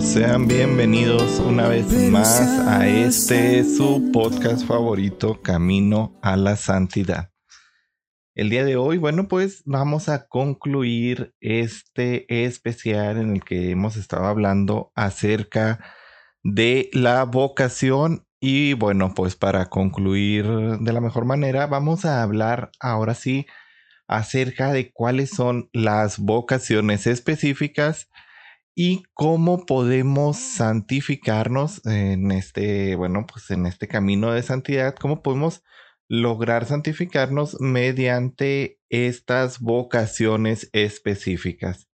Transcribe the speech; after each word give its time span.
Sean 0.00 0.46
bienvenidos 0.46 1.38
una 1.40 1.68
vez 1.68 1.90
más 2.10 2.40
a 2.40 2.86
este 2.86 3.64
su 3.64 4.10
podcast 4.12 4.66
favorito, 4.66 5.40
Camino 5.40 6.18
a 6.22 6.36
la 6.36 6.56
Santidad. 6.56 7.32
El 8.34 8.50
día 8.50 8.64
de 8.66 8.76
hoy, 8.76 8.98
bueno, 8.98 9.26
pues 9.26 9.62
vamos 9.64 10.10
a 10.10 10.28
concluir 10.28 11.34
este 11.40 12.44
especial 12.44 13.16
en 13.16 13.36
el 13.36 13.42
que 13.42 13.70
hemos 13.70 13.96
estado 13.96 14.26
hablando 14.26 14.92
acerca 14.94 15.82
de 16.42 16.90
la 16.92 17.24
vocación 17.24 18.26
y 18.38 18.74
bueno, 18.74 19.14
pues 19.14 19.34
para 19.34 19.70
concluir 19.70 20.46
de 20.46 20.92
la 20.92 21.00
mejor 21.00 21.24
manera, 21.24 21.66
vamos 21.68 22.04
a 22.04 22.22
hablar 22.22 22.70
ahora 22.80 23.14
sí 23.14 23.46
acerca 24.06 24.72
de 24.72 24.92
cuáles 24.92 25.30
son 25.30 25.70
las 25.72 26.18
vocaciones 26.18 27.06
específicas 27.06 28.10
y 28.78 29.04
cómo 29.14 29.64
podemos 29.64 30.36
santificarnos 30.36 31.84
en 31.86 32.30
este, 32.30 32.94
bueno, 32.94 33.24
pues 33.26 33.50
en 33.50 33.64
este 33.64 33.88
camino 33.88 34.32
de 34.32 34.42
santidad, 34.42 34.94
cómo 34.94 35.22
podemos 35.22 35.64
lograr 36.08 36.66
santificarnos 36.66 37.58
mediante 37.58 38.78
estas 38.90 39.60
vocaciones 39.60 40.68
específicas. 40.74 41.88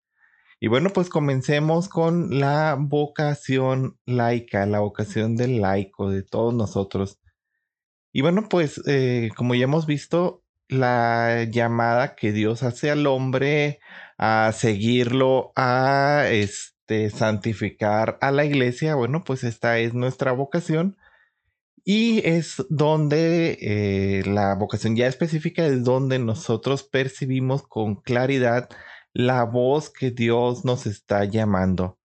Y 0.58 0.66
bueno, 0.66 0.90
pues 0.90 1.08
comencemos 1.08 1.88
con 1.88 2.40
la 2.40 2.76
vocación 2.78 3.96
laica, 4.04 4.66
la 4.66 4.80
vocación 4.80 5.36
del 5.36 5.60
laico, 5.60 6.10
de 6.10 6.24
todos 6.24 6.52
nosotros. 6.52 7.20
Y 8.12 8.22
bueno, 8.22 8.48
pues 8.48 8.82
eh, 8.88 9.30
como 9.36 9.54
ya 9.54 9.64
hemos 9.64 9.86
visto, 9.86 10.42
la 10.68 11.44
llamada 11.44 12.14
que 12.16 12.32
Dios 12.32 12.62
hace 12.62 12.90
al 12.90 13.06
hombre 13.06 13.80
a 14.24 14.52
seguirlo, 14.52 15.52
a 15.56 16.26
este, 16.30 17.10
santificar 17.10 18.18
a 18.20 18.30
la 18.30 18.44
iglesia, 18.44 18.94
bueno, 18.94 19.24
pues 19.24 19.42
esta 19.42 19.80
es 19.80 19.94
nuestra 19.94 20.30
vocación. 20.30 20.96
Y 21.84 22.24
es 22.24 22.64
donde 22.68 23.58
eh, 23.60 24.22
la 24.24 24.54
vocación 24.54 24.94
ya 24.94 25.08
específica 25.08 25.66
es 25.66 25.82
donde 25.82 26.20
nosotros 26.20 26.84
percibimos 26.84 27.64
con 27.66 27.96
claridad 27.96 28.68
la 29.12 29.42
voz 29.42 29.90
que 29.90 30.12
Dios 30.12 30.64
nos 30.64 30.86
está 30.86 31.24
llamando. 31.24 31.98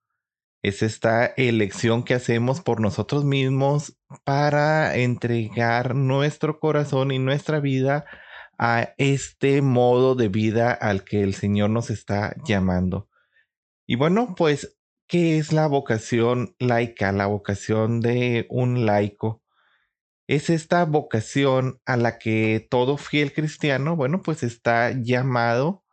Es 0.63 0.81
esta 0.81 1.23
elección 1.23 2.03
que 2.03 2.15
hacemos 2.15 2.61
por 2.61 2.81
nosotros 2.81 3.25
mismos 3.25 3.95
para 4.23 4.95
entregar 4.95 5.93
nuestro 5.93 6.59
corazón 6.59 7.11
y 7.11 7.19
nuestra 7.19 7.59
vida 7.59 8.05
a 8.57 8.93
este 8.97 9.61
modo 9.61 10.15
de 10.15 10.29
vida 10.29 10.71
al 10.73 11.03
que 11.03 11.21
el 11.21 11.33
Señor 11.33 11.69
nos 11.69 11.89
está 11.89 12.35
llamando. 12.45 13.09
Y 13.85 13.95
bueno, 13.95 14.35
pues, 14.35 14.77
¿qué 15.07 15.37
es 15.37 15.53
la 15.53 15.67
vocación 15.67 16.55
laica? 16.59 17.11
La 17.11 17.27
vocación 17.27 18.01
de 18.01 18.47
un 18.49 18.85
laico. 18.85 19.43
Es 20.27 20.49
esta 20.49 20.83
vocación 20.85 21.79
a 21.85 21.95
la 21.95 22.17
que 22.19 22.67
todo 22.69 22.97
fiel 22.97 23.31
cristiano, 23.33 23.95
bueno, 23.95 24.21
pues 24.21 24.43
está 24.43 24.91
llamado 24.91 25.85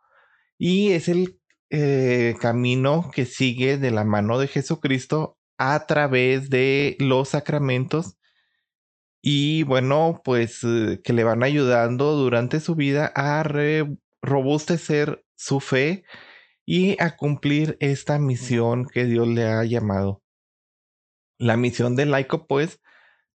y 0.57 0.91
es 0.91 1.07
el 1.07 1.39
eh, 1.69 2.35
camino 2.41 3.11
que 3.13 3.25
sigue 3.25 3.77
de 3.77 3.91
la 3.91 4.03
mano 4.03 4.37
de 4.37 4.47
Jesucristo 4.47 5.37
a 5.57 5.85
través 5.85 6.49
de 6.49 6.97
los 6.99 7.29
sacramentos 7.29 8.17
y 9.27 9.63
bueno, 9.63 10.21
pues 10.23 10.63
eh, 10.63 11.01
que 11.03 11.11
le 11.11 11.23
van 11.23 11.41
ayudando 11.41 12.11
durante 12.15 12.59
su 12.59 12.75
vida 12.75 13.11
a 13.15 13.41
robustecer 14.21 15.25
su 15.35 15.59
fe 15.61 16.03
y 16.63 17.01
a 17.01 17.17
cumplir 17.17 17.75
esta 17.79 18.19
misión 18.19 18.85
que 18.85 19.05
Dios 19.05 19.27
le 19.27 19.47
ha 19.47 19.63
llamado. 19.63 20.21
La 21.39 21.57
misión 21.57 21.95
del 21.95 22.11
laico, 22.11 22.45
pues, 22.45 22.81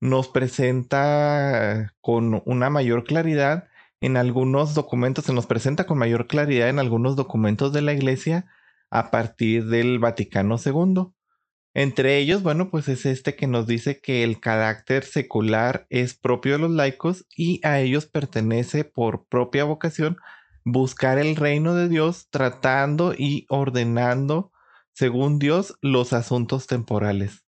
nos 0.01 0.29
presenta 0.29 1.93
con 2.01 2.41
una 2.47 2.71
mayor 2.71 3.03
claridad 3.03 3.69
en 4.01 4.17
algunos 4.17 4.75
documentos, 4.75 5.25
se 5.25 5.33
nos 5.33 5.47
presenta 5.47 5.87
con 5.87 5.99
mayor 5.99 6.29
claridad 6.29 6.69
en 6.69 6.79
algunos 6.79 7.17
documentos 7.17 7.73
de 7.73 7.83
la 7.83 7.95
Iglesia 7.95 8.47
a 8.91 9.11
partir 9.11 9.67
del 9.67 9.99
Vaticano 9.99 10.55
II. 10.65 11.13
Entre 11.73 12.19
ellos, 12.19 12.43
bueno, 12.43 12.69
pues 12.69 12.89
es 12.89 13.07
este 13.07 13.37
que 13.37 13.47
nos 13.47 13.67
dice 13.67 14.01
que 14.01 14.25
el 14.25 14.41
carácter 14.41 15.05
secular 15.05 15.87
es 15.89 16.15
propio 16.15 16.55
de 16.55 16.59
los 16.59 16.71
laicos 16.71 17.27
y 17.37 17.61
a 17.65 17.81
ellos 17.81 18.07
pertenece 18.07 18.85
por 18.85 19.27
propia 19.27 19.65
vocación 19.65 20.17
buscar 20.65 21.19
el 21.19 21.37
reino 21.37 21.75
de 21.75 21.89
Dios 21.89 22.29
tratando 22.31 23.15
y 23.17 23.47
ordenando 23.49 24.53
según 24.93 25.39
Dios 25.39 25.79
los 25.81 26.13
asuntos 26.13 26.67
temporales. 26.67 27.45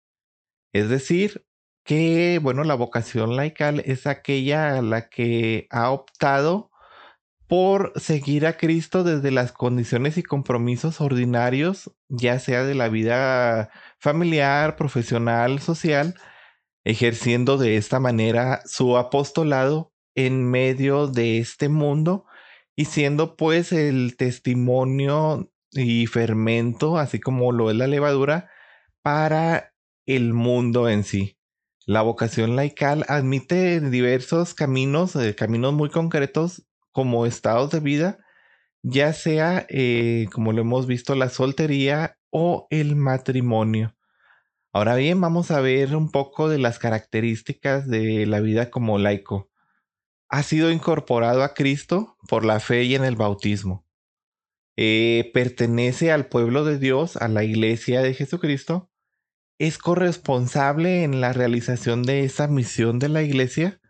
Es 0.72 0.88
decir, 0.88 1.46
que, 1.84 2.40
bueno, 2.42 2.64
la 2.64 2.74
vocación 2.74 3.36
laical 3.36 3.80
es 3.86 4.06
aquella 4.06 4.76
a 4.76 4.82
la 4.82 5.08
que 5.08 5.68
ha 5.70 5.90
optado 5.90 6.70
por 7.48 7.92
seguir 7.96 8.46
a 8.46 8.56
Cristo 8.56 9.04
desde 9.04 9.30
las 9.30 9.52
condiciones 9.52 10.18
y 10.18 10.22
compromisos 10.22 11.00
ordinarios, 11.00 11.92
ya 12.08 12.38
sea 12.38 12.64
de 12.64 12.74
la 12.74 12.88
vida 12.88 13.70
familiar, 13.98 14.76
profesional, 14.76 15.60
social, 15.60 16.14
ejerciendo 16.84 17.56
de 17.56 17.76
esta 17.76 18.00
manera 18.00 18.62
su 18.64 18.96
apostolado 18.96 19.92
en 20.14 20.44
medio 20.50 21.06
de 21.06 21.38
este 21.38 21.68
mundo 21.68 22.26
y 22.74 22.86
siendo 22.86 23.36
pues 23.36 23.72
el 23.72 24.16
testimonio 24.16 25.50
y 25.72 26.06
fermento, 26.06 26.98
así 26.98 27.20
como 27.20 27.52
lo 27.52 27.70
es 27.70 27.76
la 27.76 27.86
levadura, 27.86 28.50
para 29.02 29.74
el 30.06 30.32
mundo 30.32 30.88
en 30.88 31.04
sí. 31.04 31.38
La 31.86 32.02
vocación 32.02 32.56
laical 32.56 33.04
admite 33.08 33.80
diversos 33.80 34.54
caminos, 34.54 35.14
eh, 35.14 35.36
caminos 35.36 35.72
muy 35.74 35.90
concretos 35.90 36.66
como 36.96 37.26
estados 37.26 37.70
de 37.72 37.80
vida, 37.80 38.18
ya 38.82 39.12
sea, 39.12 39.66
eh, 39.68 40.28
como 40.32 40.54
lo 40.54 40.62
hemos 40.62 40.86
visto, 40.86 41.14
la 41.14 41.28
soltería 41.28 42.16
o 42.30 42.66
el 42.70 42.96
matrimonio. 42.96 43.94
Ahora 44.72 44.94
bien, 44.94 45.20
vamos 45.20 45.50
a 45.50 45.60
ver 45.60 45.94
un 45.94 46.10
poco 46.10 46.48
de 46.48 46.56
las 46.56 46.78
características 46.78 47.86
de 47.86 48.24
la 48.24 48.40
vida 48.40 48.70
como 48.70 48.96
laico. 48.96 49.50
Ha 50.30 50.42
sido 50.42 50.70
incorporado 50.70 51.42
a 51.42 51.52
Cristo 51.52 52.16
por 52.28 52.46
la 52.46 52.60
fe 52.60 52.84
y 52.84 52.94
en 52.94 53.04
el 53.04 53.14
bautismo. 53.14 53.84
Eh, 54.78 55.30
pertenece 55.34 56.12
al 56.12 56.28
pueblo 56.28 56.64
de 56.64 56.78
Dios, 56.78 57.18
a 57.18 57.28
la 57.28 57.44
iglesia 57.44 58.00
de 58.00 58.14
Jesucristo. 58.14 58.90
Es 59.58 59.76
corresponsable 59.76 61.02
en 61.02 61.20
la 61.20 61.34
realización 61.34 62.04
de 62.04 62.24
esa 62.24 62.48
misión 62.48 62.98
de 62.98 63.10
la 63.10 63.22
iglesia 63.22 63.82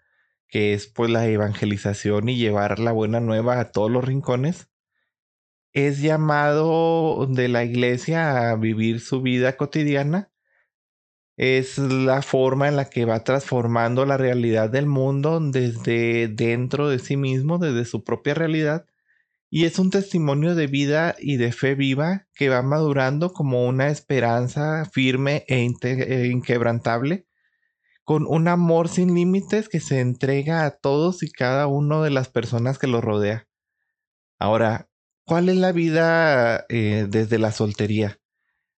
que 0.48 0.74
es 0.74 0.86
pues 0.86 1.10
la 1.10 1.26
evangelización 1.26 2.28
y 2.28 2.36
llevar 2.36 2.78
la 2.78 2.92
buena 2.92 3.20
nueva 3.20 3.60
a 3.60 3.70
todos 3.72 3.90
los 3.90 4.04
rincones, 4.04 4.68
es 5.72 6.00
llamado 6.00 7.26
de 7.26 7.48
la 7.48 7.64
iglesia 7.64 8.50
a 8.50 8.56
vivir 8.56 9.00
su 9.00 9.20
vida 9.20 9.56
cotidiana, 9.56 10.30
es 11.36 11.76
la 11.76 12.22
forma 12.22 12.68
en 12.68 12.76
la 12.76 12.86
que 12.86 13.04
va 13.04 13.24
transformando 13.24 14.06
la 14.06 14.16
realidad 14.16 14.70
del 14.70 14.86
mundo 14.86 15.38
desde 15.38 16.28
dentro 16.28 16.88
de 16.88 16.98
sí 16.98 17.18
mismo, 17.18 17.58
desde 17.58 17.84
su 17.84 18.04
propia 18.04 18.32
realidad, 18.32 18.86
y 19.50 19.64
es 19.64 19.78
un 19.78 19.90
testimonio 19.90 20.54
de 20.54 20.66
vida 20.66 21.14
y 21.18 21.36
de 21.36 21.52
fe 21.52 21.74
viva 21.74 22.26
que 22.34 22.48
va 22.48 22.62
madurando 22.62 23.32
como 23.32 23.66
una 23.66 23.88
esperanza 23.88 24.86
firme 24.86 25.44
e, 25.46 25.70
e 25.80 26.26
inquebrantable 26.26 27.26
con 28.06 28.24
un 28.28 28.46
amor 28.46 28.88
sin 28.88 29.14
límites 29.16 29.68
que 29.68 29.80
se 29.80 29.98
entrega 29.98 30.64
a 30.64 30.70
todos 30.70 31.24
y 31.24 31.30
cada 31.30 31.66
uno 31.66 32.04
de 32.04 32.10
las 32.10 32.28
personas 32.28 32.78
que 32.78 32.86
lo 32.86 33.00
rodea. 33.00 33.48
Ahora, 34.38 34.88
¿cuál 35.24 35.48
es 35.48 35.56
la 35.56 35.72
vida 35.72 36.66
eh, 36.68 37.06
desde 37.10 37.40
la 37.40 37.50
soltería? 37.50 38.20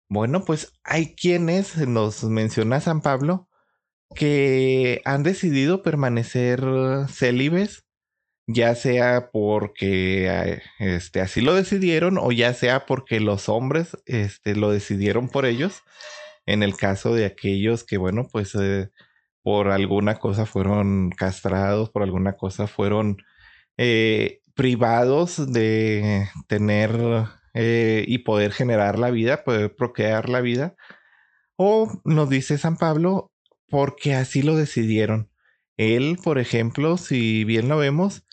Bueno, 0.08 0.46
pues 0.46 0.72
hay 0.82 1.14
quienes, 1.14 1.76
nos 1.76 2.24
menciona 2.24 2.80
San 2.80 3.02
Pablo, 3.02 3.50
que 4.14 5.02
han 5.04 5.24
decidido 5.24 5.82
permanecer 5.82 6.62
célibes, 7.10 7.84
ya 8.46 8.74
sea 8.74 9.28
porque 9.30 10.26
eh, 10.28 10.62
este, 10.78 11.20
así 11.20 11.42
lo 11.42 11.54
decidieron 11.54 12.16
o 12.16 12.32
ya 12.32 12.54
sea 12.54 12.86
porque 12.86 13.20
los 13.20 13.50
hombres 13.50 13.98
este, 14.06 14.56
lo 14.56 14.70
decidieron 14.70 15.28
por 15.28 15.44
ellos. 15.44 15.82
en 16.46 16.62
el 16.62 16.76
caso 16.76 17.14
de 17.14 17.26
aquellos 17.26 17.84
que, 17.84 17.98
bueno, 17.98 18.26
pues 18.32 18.54
eh, 18.54 18.88
por 19.42 19.68
alguna 19.68 20.16
cosa 20.16 20.46
fueron 20.46 21.10
castrados, 21.10 21.90
por 21.90 22.02
alguna 22.02 22.34
cosa 22.34 22.66
fueron 22.66 23.18
eh, 23.76 24.40
privados 24.54 25.52
de 25.52 26.28
tener 26.48 26.90
eh, 27.54 28.04
y 28.06 28.18
poder 28.18 28.52
generar 28.52 28.98
la 28.98 29.10
vida, 29.10 29.44
poder 29.44 29.74
procrear 29.74 30.28
la 30.28 30.40
vida. 30.40 30.74
O 31.56 32.00
nos 32.04 32.28
dice 32.28 32.58
San 32.58 32.76
Pablo, 32.76 33.32
porque 33.68 34.14
así 34.14 34.42
lo 34.42 34.56
decidieron. 34.56 35.30
Él, 35.76 36.18
por 36.22 36.38
ejemplo, 36.38 36.96
si 36.98 37.44
bien 37.44 37.68
lo 37.68 37.78
vemos, 37.78 38.24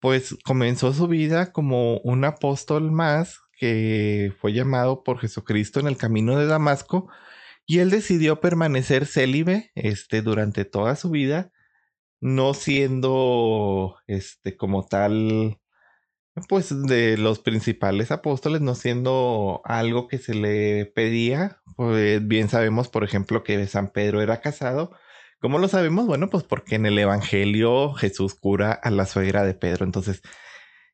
pues 0.00 0.36
comenzó 0.44 0.92
su 0.92 1.08
vida 1.08 1.52
como 1.52 1.98
un 1.98 2.24
apóstol 2.24 2.90
más 2.92 3.40
que 3.56 4.32
fue 4.40 4.52
llamado 4.52 5.04
por 5.04 5.20
Jesucristo 5.20 5.80
en 5.80 5.86
el 5.86 5.96
camino 5.96 6.36
de 6.36 6.46
Damasco 6.46 7.08
y 7.66 7.78
él 7.78 7.90
decidió 7.90 8.40
permanecer 8.40 9.06
célibe 9.06 9.70
este, 9.74 10.22
durante 10.22 10.64
toda 10.64 10.96
su 10.96 11.10
vida, 11.10 11.52
no 12.20 12.54
siendo 12.54 13.96
este, 14.06 14.56
como 14.56 14.86
tal, 14.86 15.60
pues 16.48 16.70
de 16.86 17.18
los 17.18 17.40
principales 17.40 18.10
apóstoles, 18.10 18.60
no 18.60 18.74
siendo 18.74 19.60
algo 19.64 20.08
que 20.08 20.18
se 20.18 20.34
le 20.34 20.86
pedía. 20.86 21.60
Pues 21.76 22.26
bien 22.26 22.48
sabemos, 22.48 22.88
por 22.88 23.04
ejemplo, 23.04 23.42
que 23.44 23.66
San 23.66 23.90
Pedro 23.92 24.22
era 24.22 24.40
casado. 24.40 24.92
¿Cómo 25.40 25.58
lo 25.58 25.68
sabemos? 25.68 26.06
Bueno, 26.06 26.30
pues 26.30 26.44
porque 26.44 26.76
en 26.76 26.86
el 26.86 26.98
Evangelio 26.98 27.92
Jesús 27.94 28.34
cura 28.34 28.72
a 28.72 28.90
la 28.90 29.06
suegra 29.06 29.44
de 29.44 29.54
Pedro. 29.54 29.84
Entonces, 29.84 30.22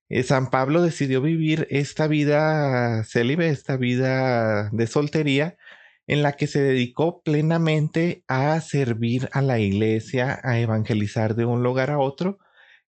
eh, 0.09 0.23
San 0.23 0.51
Pablo 0.51 0.83
decidió 0.83 1.21
vivir 1.21 1.67
esta 1.71 2.07
vida 2.07 3.05
célibe, 3.05 3.49
esta 3.49 3.77
vida 3.77 4.71
de 4.71 4.87
soltería, 4.87 5.59
en 6.09 6.23
la 6.23 6.33
que 6.33 6.47
se 6.47 6.63
dedicó 6.63 7.23
plenamente 7.23 8.25
a 8.29 8.61
servir 8.63 9.29
a 9.33 9.43
la 9.43 9.61
iglesia, 9.61 10.41
a 10.43 10.59
evangelizar 10.59 11.37
de 11.37 11.45
un 11.45 11.63
lugar 11.63 11.91
a 11.91 11.99
otro. 11.99 12.39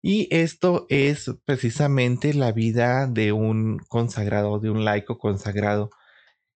Y 0.03 0.27
esto 0.35 0.87
es 0.89 1.31
precisamente 1.45 2.33
la 2.33 2.53
vida 2.53 3.07
de 3.07 3.33
un 3.33 3.79
consagrado, 3.89 4.59
de 4.59 4.71
un 4.71 4.87
laico 4.87 5.19
consagrado. 5.19 5.91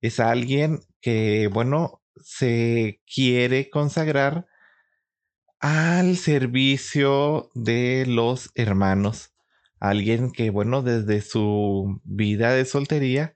Es 0.00 0.20
alguien 0.20 0.79
que, 1.00 1.49
bueno, 1.53 2.00
se 2.23 3.00
quiere 3.12 3.69
consagrar 3.69 4.47
al 5.59 6.17
servicio 6.17 7.50
de 7.55 8.05
los 8.06 8.53
hermanos. 8.55 9.35
Alguien 9.81 10.31
que, 10.31 10.50
bueno, 10.50 10.82
desde 10.82 11.23
su 11.23 12.00
vida 12.05 12.53
de 12.53 12.64
soltería, 12.67 13.35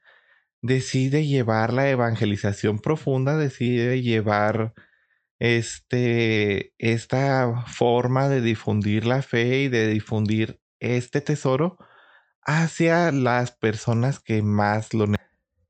decide 0.66 1.26
llevar 1.26 1.72
la 1.72 1.88
evangelización 1.88 2.78
profunda, 2.78 3.36
decide 3.36 4.02
llevar 4.02 4.74
este, 5.38 6.72
esta 6.78 7.64
forma 7.66 8.28
de 8.28 8.40
difundir 8.40 9.06
la 9.06 9.22
fe 9.22 9.62
y 9.62 9.68
de 9.68 9.86
difundir 9.88 10.60
este 10.80 11.20
tesoro 11.20 11.78
hacia 12.42 13.10
las 13.12 13.52
personas 13.52 14.20
que 14.20 14.42
más 14.42 14.94
lo 14.94 15.06
necesitan. 15.06 15.26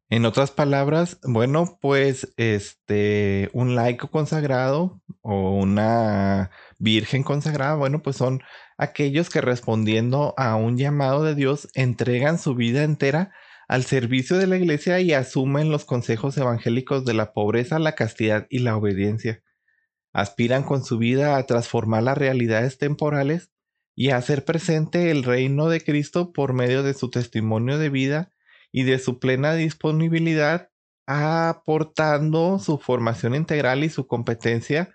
En 0.08 0.24
otras 0.24 0.52
palabras, 0.52 1.18
bueno, 1.24 1.78
pues 1.80 2.32
este, 2.36 3.50
un 3.52 3.74
laico 3.74 4.08
consagrado 4.08 5.00
o 5.20 5.50
una 5.50 6.52
virgen 6.78 7.24
consagrada, 7.24 7.74
bueno, 7.74 8.02
pues 8.02 8.14
son 8.14 8.40
aquellos 8.78 9.30
que 9.30 9.40
respondiendo 9.40 10.32
a 10.36 10.54
un 10.54 10.78
llamado 10.78 11.24
de 11.24 11.34
Dios 11.34 11.68
entregan 11.74 12.38
su 12.38 12.54
vida 12.54 12.84
entera 12.84 13.32
al 13.68 13.84
servicio 13.84 14.36
de 14.38 14.46
la 14.46 14.56
iglesia 14.56 15.00
y 15.00 15.12
asumen 15.12 15.70
los 15.70 15.84
consejos 15.84 16.36
evangélicos 16.38 17.04
de 17.04 17.14
la 17.14 17.32
pobreza, 17.32 17.78
la 17.78 17.94
castidad 17.94 18.46
y 18.48 18.60
la 18.60 18.76
obediencia. 18.76 19.42
Aspiran 20.12 20.62
con 20.62 20.84
su 20.84 20.98
vida 20.98 21.36
a 21.36 21.46
transformar 21.46 22.04
las 22.04 22.16
realidades 22.16 22.78
temporales 22.78 23.50
y 23.94 24.10
a 24.10 24.18
hacer 24.18 24.44
presente 24.44 25.10
el 25.10 25.24
reino 25.24 25.68
de 25.68 25.82
Cristo 25.82 26.32
por 26.32 26.52
medio 26.52 26.82
de 26.82 26.94
su 26.94 27.10
testimonio 27.10 27.78
de 27.78 27.90
vida 27.90 28.30
y 28.70 28.84
de 28.84 28.98
su 28.98 29.18
plena 29.18 29.54
disponibilidad, 29.54 30.70
aportando 31.06 32.58
su 32.58 32.78
formación 32.78 33.34
integral 33.34 33.84
y 33.84 33.88
su 33.88 34.06
competencia 34.06 34.94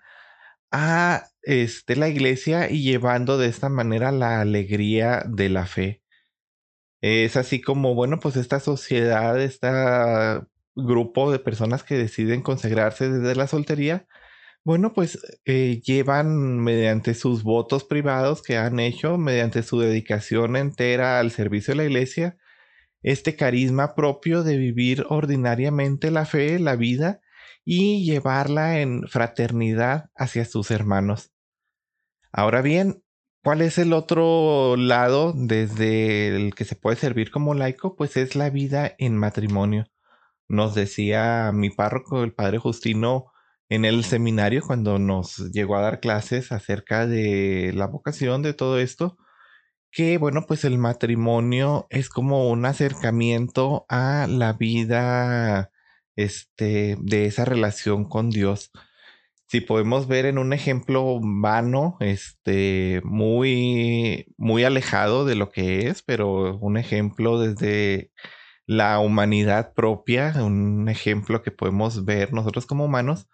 a 0.70 1.26
este, 1.42 1.96
la 1.96 2.08
iglesia 2.08 2.70
y 2.70 2.82
llevando 2.82 3.38
de 3.38 3.48
esta 3.48 3.68
manera 3.68 4.12
la 4.12 4.40
alegría 4.40 5.24
de 5.26 5.48
la 5.48 5.66
fe. 5.66 6.01
Es 7.02 7.36
así 7.36 7.60
como, 7.60 7.94
bueno, 7.94 8.20
pues 8.20 8.36
esta 8.36 8.60
sociedad, 8.60 9.40
este 9.40 9.68
grupo 10.76 11.30
de 11.32 11.40
personas 11.40 11.82
que 11.82 11.96
deciden 11.96 12.42
consagrarse 12.42 13.10
desde 13.10 13.34
la 13.34 13.48
soltería, 13.48 14.06
bueno, 14.64 14.92
pues 14.92 15.18
eh, 15.44 15.80
llevan 15.84 16.60
mediante 16.60 17.14
sus 17.14 17.42
votos 17.42 17.82
privados 17.84 18.42
que 18.42 18.56
han 18.56 18.78
hecho, 18.78 19.18
mediante 19.18 19.64
su 19.64 19.80
dedicación 19.80 20.56
entera 20.56 21.18
al 21.18 21.32
servicio 21.32 21.72
de 21.72 21.78
la 21.78 21.84
iglesia, 21.84 22.36
este 23.02 23.34
carisma 23.34 23.96
propio 23.96 24.44
de 24.44 24.56
vivir 24.56 25.04
ordinariamente 25.08 26.12
la 26.12 26.24
fe, 26.24 26.60
la 26.60 26.76
vida 26.76 27.20
y 27.64 28.04
llevarla 28.04 28.80
en 28.80 29.08
fraternidad 29.08 30.10
hacia 30.14 30.44
sus 30.44 30.70
hermanos. 30.70 31.32
Ahora 32.30 32.62
bien, 32.62 33.01
¿Cuál 33.44 33.60
es 33.62 33.76
el 33.78 33.92
otro 33.92 34.76
lado 34.76 35.32
desde 35.34 36.28
el 36.28 36.54
que 36.54 36.64
se 36.64 36.76
puede 36.76 36.96
servir 36.96 37.32
como 37.32 37.54
laico? 37.54 37.96
Pues 37.96 38.16
es 38.16 38.36
la 38.36 38.50
vida 38.50 38.94
en 38.98 39.16
matrimonio. 39.16 39.86
Nos 40.48 40.76
decía 40.76 41.50
mi 41.52 41.70
párroco, 41.70 42.22
el 42.22 42.34
padre 42.34 42.58
Justino, 42.58 43.32
en 43.68 43.84
el 43.84 44.04
seminario 44.04 44.62
cuando 44.64 45.00
nos 45.00 45.38
llegó 45.52 45.76
a 45.76 45.80
dar 45.80 45.98
clases 46.00 46.52
acerca 46.52 47.06
de 47.08 47.72
la 47.74 47.86
vocación 47.88 48.42
de 48.42 48.54
todo 48.54 48.78
esto, 48.78 49.18
que 49.90 50.18
bueno, 50.18 50.44
pues 50.46 50.64
el 50.64 50.78
matrimonio 50.78 51.88
es 51.90 52.08
como 52.10 52.48
un 52.50 52.64
acercamiento 52.64 53.86
a 53.88 54.28
la 54.28 54.52
vida 54.52 55.72
este 56.16 56.96
de 57.00 57.26
esa 57.26 57.44
relación 57.44 58.04
con 58.08 58.30
Dios 58.30 58.70
si 59.52 59.60
podemos 59.60 60.08
ver 60.08 60.24
en 60.24 60.38
un 60.38 60.54
ejemplo 60.54 61.20
vano, 61.22 61.98
este, 62.00 63.02
muy, 63.04 64.32
muy 64.38 64.64
alejado 64.64 65.26
de 65.26 65.34
lo 65.34 65.50
que 65.50 65.88
es, 65.88 66.00
pero 66.00 66.56
un 66.56 66.78
ejemplo 66.78 67.38
desde 67.38 68.12
la 68.64 68.98
humanidad 68.98 69.74
propia, 69.74 70.32
un 70.42 70.88
ejemplo 70.88 71.42
que 71.42 71.50
podemos 71.50 72.06
ver 72.06 72.32
nosotros 72.32 72.64
como 72.64 72.86
humanos, 72.86 73.28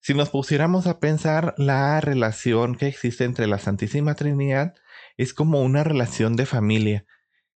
si 0.00 0.14
nos 0.14 0.30
pusiéramos 0.30 0.86
a 0.86 1.00
pensar 1.00 1.54
la 1.58 2.00
relación 2.00 2.74
que 2.74 2.86
existe 2.86 3.24
entre 3.24 3.46
la 3.46 3.58
Santísima 3.58 4.14
Trinidad, 4.14 4.72
es 5.18 5.34
como 5.34 5.60
una 5.60 5.84
relación 5.84 6.34
de 6.34 6.46
familia. 6.46 7.04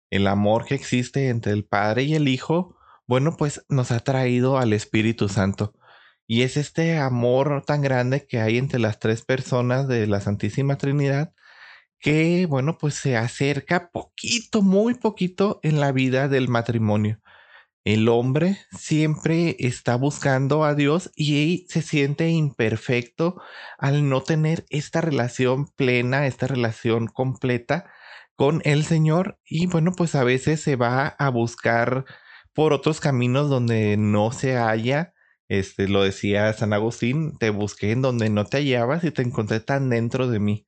El 0.09 0.27
amor 0.27 0.65
que 0.65 0.75
existe 0.75 1.29
entre 1.29 1.53
el 1.53 1.63
Padre 1.63 2.03
y 2.03 2.15
el 2.15 2.27
Hijo, 2.27 2.75
bueno, 3.07 3.37
pues 3.37 3.65
nos 3.69 3.93
ha 3.93 4.01
traído 4.01 4.57
al 4.57 4.73
Espíritu 4.73 5.29
Santo. 5.29 5.73
Y 6.27 6.41
es 6.41 6.57
este 6.57 6.97
amor 6.97 7.63
tan 7.65 7.81
grande 7.81 8.25
que 8.27 8.39
hay 8.39 8.57
entre 8.57 8.79
las 8.79 8.99
tres 8.99 9.23
personas 9.23 9.87
de 9.87 10.07
la 10.07 10.21
Santísima 10.21 10.77
Trinidad 10.77 11.33
que, 11.99 12.45
bueno, 12.47 12.77
pues 12.77 12.93
se 12.95 13.17
acerca 13.17 13.89
poquito, 13.91 14.61
muy 14.61 14.93
poquito 14.93 15.59
en 15.63 15.79
la 15.79 15.91
vida 15.91 16.27
del 16.27 16.49
matrimonio. 16.49 17.19
El 17.83 18.09
hombre 18.09 18.59
siempre 18.71 19.55
está 19.59 19.95
buscando 19.95 20.63
a 20.63 20.75
Dios 20.75 21.11
y 21.15 21.65
se 21.69 21.81
siente 21.81 22.29
imperfecto 22.29 23.41
al 23.79 24.07
no 24.07 24.21
tener 24.21 24.65
esta 24.69 25.01
relación 25.01 25.67
plena, 25.67 26.27
esta 26.27 26.47
relación 26.47 27.07
completa 27.07 27.85
con 28.35 28.61
el 28.65 28.85
Señor. 28.85 29.39
Y 29.43 29.65
bueno, 29.65 29.91
pues 29.91 30.13
a 30.13 30.23
veces 30.23 30.61
se 30.61 30.75
va 30.75 31.07
a 31.07 31.29
buscar 31.29 32.05
por 32.53 32.71
otros 32.71 32.99
caminos 32.99 33.49
donde 33.49 33.97
no 33.97 34.31
se 34.31 34.57
halla 34.57 35.14
este, 35.47 35.87
lo 35.87 36.03
decía 36.03 36.51
San 36.53 36.73
Agustín, 36.73 37.37
te 37.37 37.49
busqué 37.49 37.91
en 37.91 38.01
donde 38.01 38.29
no 38.29 38.45
te 38.45 38.57
hallabas 38.57 39.03
y 39.03 39.11
te 39.11 39.21
encontré 39.21 39.59
tan 39.59 39.89
dentro 39.89 40.27
de 40.27 40.39
mí. 40.39 40.67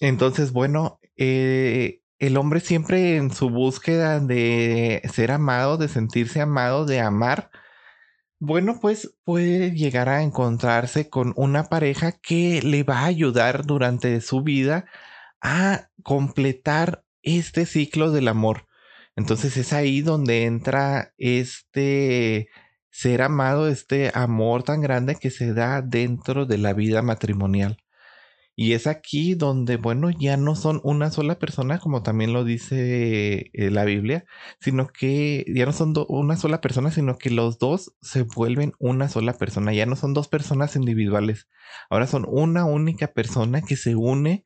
Entonces, 0.00 0.52
bueno, 0.52 0.98
eh, 1.16 2.00
el 2.18 2.36
hombre 2.36 2.60
siempre 2.60 3.16
en 3.16 3.30
su 3.32 3.50
búsqueda 3.50 4.20
de 4.20 5.02
ser 5.12 5.32
amado, 5.32 5.76
de 5.76 5.88
sentirse 5.88 6.40
amado, 6.40 6.86
de 6.86 7.00
amar, 7.00 7.50
bueno, 8.42 8.78
pues 8.80 9.14
puede 9.24 9.72
llegar 9.72 10.08
a 10.08 10.22
encontrarse 10.22 11.10
con 11.10 11.34
una 11.36 11.64
pareja 11.64 12.12
que 12.12 12.62
le 12.62 12.84
va 12.84 13.00
a 13.00 13.06
ayudar 13.06 13.66
durante 13.66 14.18
su 14.22 14.42
vida 14.42 14.86
a 15.42 15.90
completar 16.02 17.04
este 17.22 17.66
ciclo 17.66 18.10
del 18.12 18.28
amor. 18.28 18.66
Entonces 19.14 19.58
es 19.58 19.74
ahí 19.74 20.00
donde 20.00 20.44
entra 20.44 21.12
este 21.18 22.48
ser 22.90 23.22
amado, 23.22 23.68
este 23.68 24.10
amor 24.14 24.62
tan 24.62 24.80
grande 24.80 25.16
que 25.16 25.30
se 25.30 25.54
da 25.54 25.82
dentro 25.82 26.46
de 26.46 26.58
la 26.58 26.72
vida 26.72 27.02
matrimonial. 27.02 27.78
Y 28.56 28.74
es 28.74 28.86
aquí 28.86 29.34
donde, 29.34 29.76
bueno, 29.78 30.10
ya 30.10 30.36
no 30.36 30.54
son 30.54 30.80
una 30.84 31.10
sola 31.10 31.38
persona, 31.38 31.78
como 31.78 32.02
también 32.02 32.34
lo 32.34 32.44
dice 32.44 33.50
eh, 33.54 33.70
la 33.70 33.86
Biblia, 33.86 34.26
sino 34.60 34.86
que 34.88 35.46
ya 35.48 35.64
no 35.64 35.72
son 35.72 35.94
una 36.08 36.36
sola 36.36 36.60
persona, 36.60 36.90
sino 36.90 37.16
que 37.16 37.30
los 37.30 37.58
dos 37.58 37.94
se 38.02 38.24
vuelven 38.24 38.72
una 38.78 39.08
sola 39.08 39.32
persona. 39.32 39.72
Ya 39.72 39.86
no 39.86 39.96
son 39.96 40.12
dos 40.12 40.28
personas 40.28 40.76
individuales. 40.76 41.48
Ahora 41.88 42.06
son 42.06 42.26
una 42.28 42.66
única 42.66 43.06
persona 43.14 43.62
que 43.62 43.76
se 43.76 43.96
une 43.96 44.44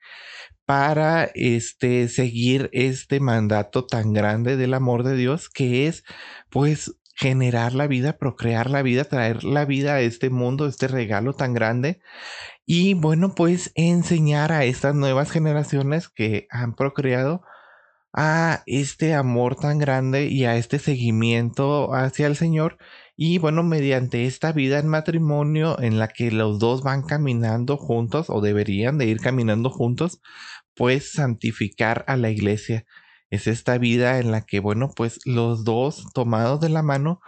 para 0.65 1.25
este 1.35 2.09
seguir 2.09 2.71
este 2.73 3.19
mandato 3.19 3.85
tan 3.85 4.13
grande 4.13 4.57
del 4.57 4.75
amor 4.75 5.03
de 5.03 5.17
Dios 5.17 5.51
que 5.51 5.87
es 5.89 6.05
pues 6.51 6.95
generar 7.15 7.75
la 7.75 7.87
vida, 7.87 8.19
procrear 8.19 8.71
la 8.71 8.83
vida, 8.83 9.05
traer 9.05 9.45
la 9.45 9.65
vida 9.65 9.95
a 9.95 10.01
este 10.01 10.31
mundo, 10.31 10.67
este 10.67 10.89
regalo 10.89 11.33
tan 11.33 11.55
grande 11.55 12.01
y 12.67 12.95
bueno, 12.95 13.35
pues 13.35 13.73
enseñar 13.75 14.51
a 14.53 14.65
estas 14.65 14.95
nuevas 14.95 15.31
generaciones 15.31 16.09
que 16.09 16.47
han 16.51 16.75
procreado 16.75 17.43
a 18.15 18.63
este 18.67 19.13
amor 19.15 19.57
tan 19.57 19.79
grande 19.79 20.27
y 20.29 20.45
a 20.45 20.57
este 20.57 20.79
seguimiento 20.79 21.93
hacia 21.95 22.27
el 22.27 22.37
Señor. 22.37 22.79
Y 23.17 23.39
bueno, 23.39 23.63
mediante 23.63 24.25
esta 24.27 24.53
vida 24.53 24.79
en 24.79 24.89
matrimonio 24.89 25.79
en 25.81 25.99
la 25.99 26.09
que 26.09 26.31
los 26.31 26.59
dos 26.59 26.83
van 26.83 27.03
caminando 27.03 27.77
juntos 27.77 28.31
o 28.31 28.41
deberían 28.41 28.99
de 28.99 29.07
ir 29.07 29.21
caminando 29.21 29.69
juntos, 29.69 30.21
pues 30.75 31.13
santificar 31.13 32.05
a 32.09 32.17
la 32.17 32.31
iglesia. 32.31 32.87
Es 33.35 33.49
esta 33.49 33.79
vida 33.79 34.19
en 34.19 34.31
la 34.31 34.43
que, 34.43 34.61
bueno, 34.61 34.93
pues 34.95 35.19
los 35.25 35.65
dos 35.65 36.07
tomados 36.15 36.61
de 36.61 36.69
la 36.69 36.83
mano 36.83 37.21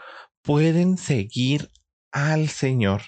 pueden 0.42 0.98
seguir 0.98 1.70
al 2.12 2.48
Señor. 2.48 3.02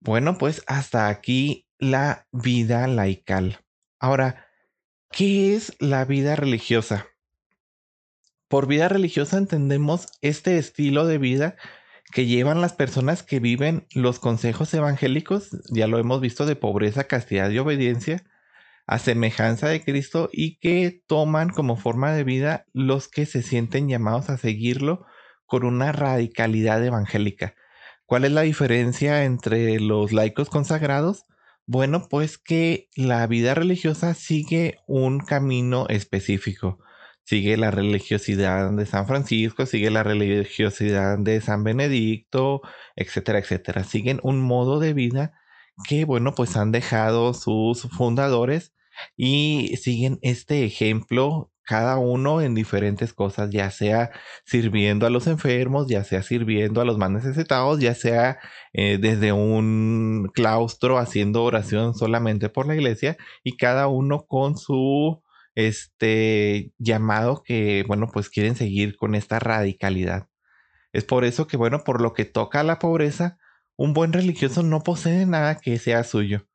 Bueno, 0.00 0.38
pues 0.38 0.64
hasta 0.66 1.06
aquí 1.06 1.68
la 1.78 2.26
vida 2.32 2.88
laical. 2.88 3.60
Ahora, 4.00 4.48
¿qué 5.12 5.54
es 5.54 5.76
la 5.78 6.04
vida 6.04 6.34
religiosa? 6.34 7.06
Por 8.48 8.66
vida 8.66 8.88
religiosa 8.88 9.38
entendemos 9.38 10.08
este 10.20 10.58
estilo 10.58 11.06
de 11.06 11.18
vida 11.18 11.56
que 12.12 12.26
llevan 12.26 12.60
las 12.60 12.72
personas 12.72 13.22
que 13.22 13.38
viven 13.38 13.86
los 13.94 14.18
consejos 14.18 14.74
evangélicos, 14.74 15.50
ya 15.70 15.86
lo 15.86 15.98
hemos 15.98 16.20
visto, 16.20 16.44
de 16.44 16.56
pobreza, 16.56 17.04
castidad 17.04 17.50
y 17.50 17.58
obediencia, 17.58 18.24
a 18.86 18.98
semejanza 18.98 19.68
de 19.68 19.82
Cristo 19.82 20.28
y 20.32 20.58
que 20.58 21.02
toman 21.06 21.50
como 21.50 21.76
forma 21.76 22.12
de 22.12 22.24
vida 22.24 22.66
los 22.72 23.08
que 23.08 23.26
se 23.26 23.42
sienten 23.42 23.88
llamados 23.88 24.30
a 24.30 24.38
seguirlo 24.38 25.06
con 25.46 25.64
una 25.64 25.92
radicalidad 25.92 26.84
evangélica. 26.84 27.54
¿Cuál 28.06 28.24
es 28.24 28.32
la 28.32 28.42
diferencia 28.42 29.24
entre 29.24 29.80
los 29.80 30.12
laicos 30.12 30.50
consagrados? 30.50 31.24
Bueno, 31.66 32.08
pues 32.10 32.38
que 32.38 32.88
la 32.96 33.26
vida 33.26 33.54
religiosa 33.54 34.14
sigue 34.14 34.78
un 34.86 35.20
camino 35.20 35.86
específico. 35.88 36.78
Sigue 37.24 37.56
la 37.56 37.70
religiosidad 37.70 38.70
de 38.72 38.84
San 38.84 39.06
Francisco, 39.06 39.64
sigue 39.64 39.90
la 39.90 40.02
religiosidad 40.02 41.18
de 41.18 41.40
San 41.40 41.62
Benedicto, 41.62 42.62
etcétera, 42.96 43.38
etcétera. 43.38 43.84
Siguen 43.84 44.18
un 44.22 44.40
modo 44.40 44.80
de 44.80 44.92
vida 44.92 45.32
que, 45.88 46.04
bueno, 46.04 46.34
pues 46.34 46.56
han 46.56 46.72
dejado 46.72 47.34
sus 47.34 47.82
fundadores 47.82 48.72
y 49.16 49.76
siguen 49.78 50.18
este 50.22 50.64
ejemplo 50.64 51.52
cada 51.64 51.96
uno 51.98 52.40
en 52.40 52.54
diferentes 52.54 53.12
cosas, 53.12 53.50
ya 53.50 53.70
sea 53.70 54.10
sirviendo 54.44 55.06
a 55.06 55.10
los 55.10 55.26
enfermos, 55.26 55.86
ya 55.88 56.04
sea 56.04 56.22
sirviendo 56.22 56.80
a 56.80 56.84
los 56.84 56.98
más 56.98 57.10
necesitados, 57.10 57.80
ya 57.80 57.94
sea 57.94 58.38
eh, 58.72 58.98
desde 59.00 59.32
un 59.32 60.30
claustro 60.34 60.98
haciendo 60.98 61.44
oración 61.44 61.94
solamente 61.94 62.48
por 62.48 62.66
la 62.66 62.74
iglesia 62.74 63.16
y 63.44 63.56
cada 63.56 63.88
uno 63.88 64.26
con 64.26 64.58
su 64.58 65.22
este 65.54 66.72
llamado 66.78 67.42
que, 67.44 67.84
bueno, 67.86 68.08
pues 68.12 68.28
quieren 68.30 68.56
seguir 68.56 68.96
con 68.96 69.14
esta 69.14 69.38
radicalidad. 69.38 70.28
Es 70.92 71.04
por 71.04 71.24
eso 71.24 71.46
que, 71.46 71.56
bueno, 71.56 71.84
por 71.84 72.00
lo 72.00 72.12
que 72.12 72.24
toca 72.24 72.60
a 72.60 72.64
la 72.64 72.78
pobreza, 72.78 73.38
un 73.82 73.94
buen 73.94 74.12
religioso 74.12 74.62
no 74.62 74.82
posee 74.82 75.26
nada 75.26 75.56
que 75.56 75.78
sea 75.78 76.04
suyo 76.04 76.46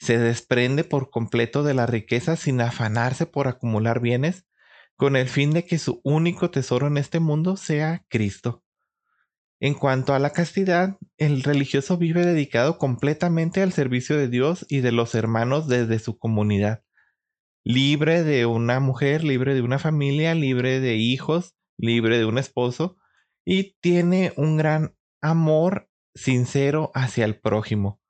se 0.00 0.18
desprende 0.18 0.82
por 0.82 1.10
completo 1.10 1.62
de 1.62 1.74
la 1.74 1.86
riqueza 1.86 2.34
sin 2.36 2.60
afanarse 2.62 3.26
por 3.26 3.48
acumular 3.48 4.00
bienes, 4.00 4.46
con 4.96 5.14
el 5.14 5.28
fin 5.28 5.52
de 5.52 5.66
que 5.66 5.78
su 5.78 6.00
único 6.04 6.50
tesoro 6.50 6.86
en 6.86 6.96
este 6.96 7.20
mundo 7.20 7.56
sea 7.56 8.04
Cristo. 8.08 8.64
En 9.60 9.74
cuanto 9.74 10.14
a 10.14 10.18
la 10.18 10.30
castidad, 10.30 10.96
el 11.18 11.42
religioso 11.42 11.98
vive 11.98 12.24
dedicado 12.24 12.78
completamente 12.78 13.60
al 13.60 13.72
servicio 13.72 14.16
de 14.16 14.28
Dios 14.28 14.64
y 14.70 14.80
de 14.80 14.90
los 14.90 15.14
hermanos 15.14 15.68
desde 15.68 15.98
su 15.98 16.18
comunidad, 16.18 16.82
libre 17.62 18.22
de 18.22 18.46
una 18.46 18.80
mujer, 18.80 19.22
libre 19.22 19.54
de 19.54 19.60
una 19.60 19.78
familia, 19.78 20.34
libre 20.34 20.80
de 20.80 20.96
hijos, 20.96 21.54
libre 21.76 22.16
de 22.16 22.24
un 22.24 22.38
esposo, 22.38 22.96
y 23.44 23.76
tiene 23.82 24.32
un 24.36 24.56
gran 24.56 24.94
amor 25.20 25.89
sincero 26.14 26.90
hacia 26.94 27.24
el 27.24 27.38
prójimo. 27.38 28.00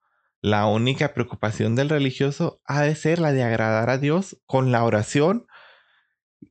La 0.42 0.66
única 0.66 1.12
preocupación 1.12 1.76
del 1.76 1.90
religioso 1.90 2.60
ha 2.64 2.82
de 2.82 2.94
ser 2.94 3.18
la 3.18 3.32
de 3.32 3.42
agradar 3.42 3.90
a 3.90 3.98
Dios 3.98 4.40
con 4.46 4.72
la 4.72 4.84
oración 4.84 5.46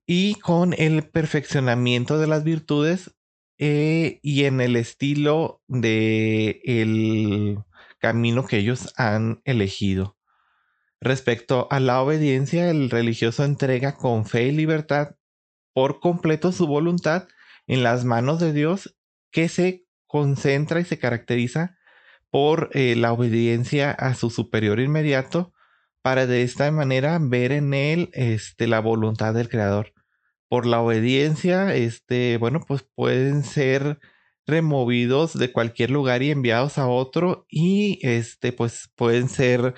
y 0.06 0.36
con 0.36 0.74
el 0.78 1.10
perfeccionamiento 1.10 2.20
de 2.20 2.28
las 2.28 2.44
virtudes 2.44 3.16
eh, 3.58 4.20
y 4.22 4.46
en 4.46 4.62
el 4.62 4.76
estilo 4.76 5.62
de 5.68 6.62
el 6.66 7.58
camino 8.00 8.46
que 8.46 8.58
ellos 8.58 8.94
han 8.96 9.42
elegido. 9.44 10.18
Respecto 11.02 11.68
a 11.72 11.80
la 11.80 12.02
obediencia, 12.02 12.70
el 12.70 12.90
religioso 12.90 13.44
entrega 13.44 13.98
con 13.98 14.26
fe 14.26 14.48
y 14.48 14.52
libertad 14.52 15.16
por 15.74 16.00
completo 16.00 16.52
su 16.52 16.68
voluntad 16.68 17.28
en 17.68 17.84
las 17.84 18.06
manos 18.06 18.40
de 18.40 18.54
Dios 18.54 18.98
que 19.32 19.50
se 19.50 19.86
concentra 20.10 20.80
y 20.80 20.86
se 20.86 20.98
caracteriza 20.98 21.78
por 22.32 22.72
eh, 22.74 22.96
la 22.96 23.14
obediencia 23.14 23.92
a 23.92 24.16
su 24.16 24.32
superior 24.32 24.80
inmediato 24.80 25.54
para 26.02 26.26
de 26.26 26.42
esta 26.42 26.72
manera 26.72 27.20
ver 27.22 27.52
en 27.52 27.74
él 27.74 28.10
este, 28.14 28.68
la 28.68 28.80
voluntad 28.80 29.34
del 29.34 29.50
creador. 29.50 29.94
Por 30.50 30.66
la 30.66 30.82
obediencia, 30.82 31.76
este, 31.76 32.38
bueno, 32.38 32.62
pues 32.68 32.84
pueden 32.96 33.44
ser 33.44 34.00
removidos 34.48 35.38
de 35.38 35.52
cualquier 35.52 35.92
lugar 35.92 36.24
y 36.24 36.32
enviados 36.32 36.80
a 36.80 36.88
otro 36.88 37.46
y 37.48 38.00
este, 38.02 38.52
pues 38.52 38.90
pueden 38.96 39.30
ser 39.30 39.76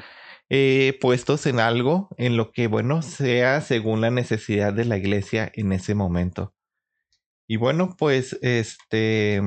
eh, 0.49 0.97
puestos 1.01 1.45
en 1.45 1.59
algo 1.59 2.07
en 2.17 2.37
lo 2.37 2.53
que, 2.53 2.67
bueno, 2.67 3.01
sea 3.01 3.59
según 3.59 3.99
la 3.99 4.11
necesidad 4.11 4.71
de 4.71 4.85
la 4.85 4.97
iglesia 4.97 5.51
en 5.55 5.73
ese 5.73 5.93
momento. 5.93 6.53
Y 7.47 7.57
bueno, 7.57 7.95
pues 7.97 8.39
este 8.41 9.41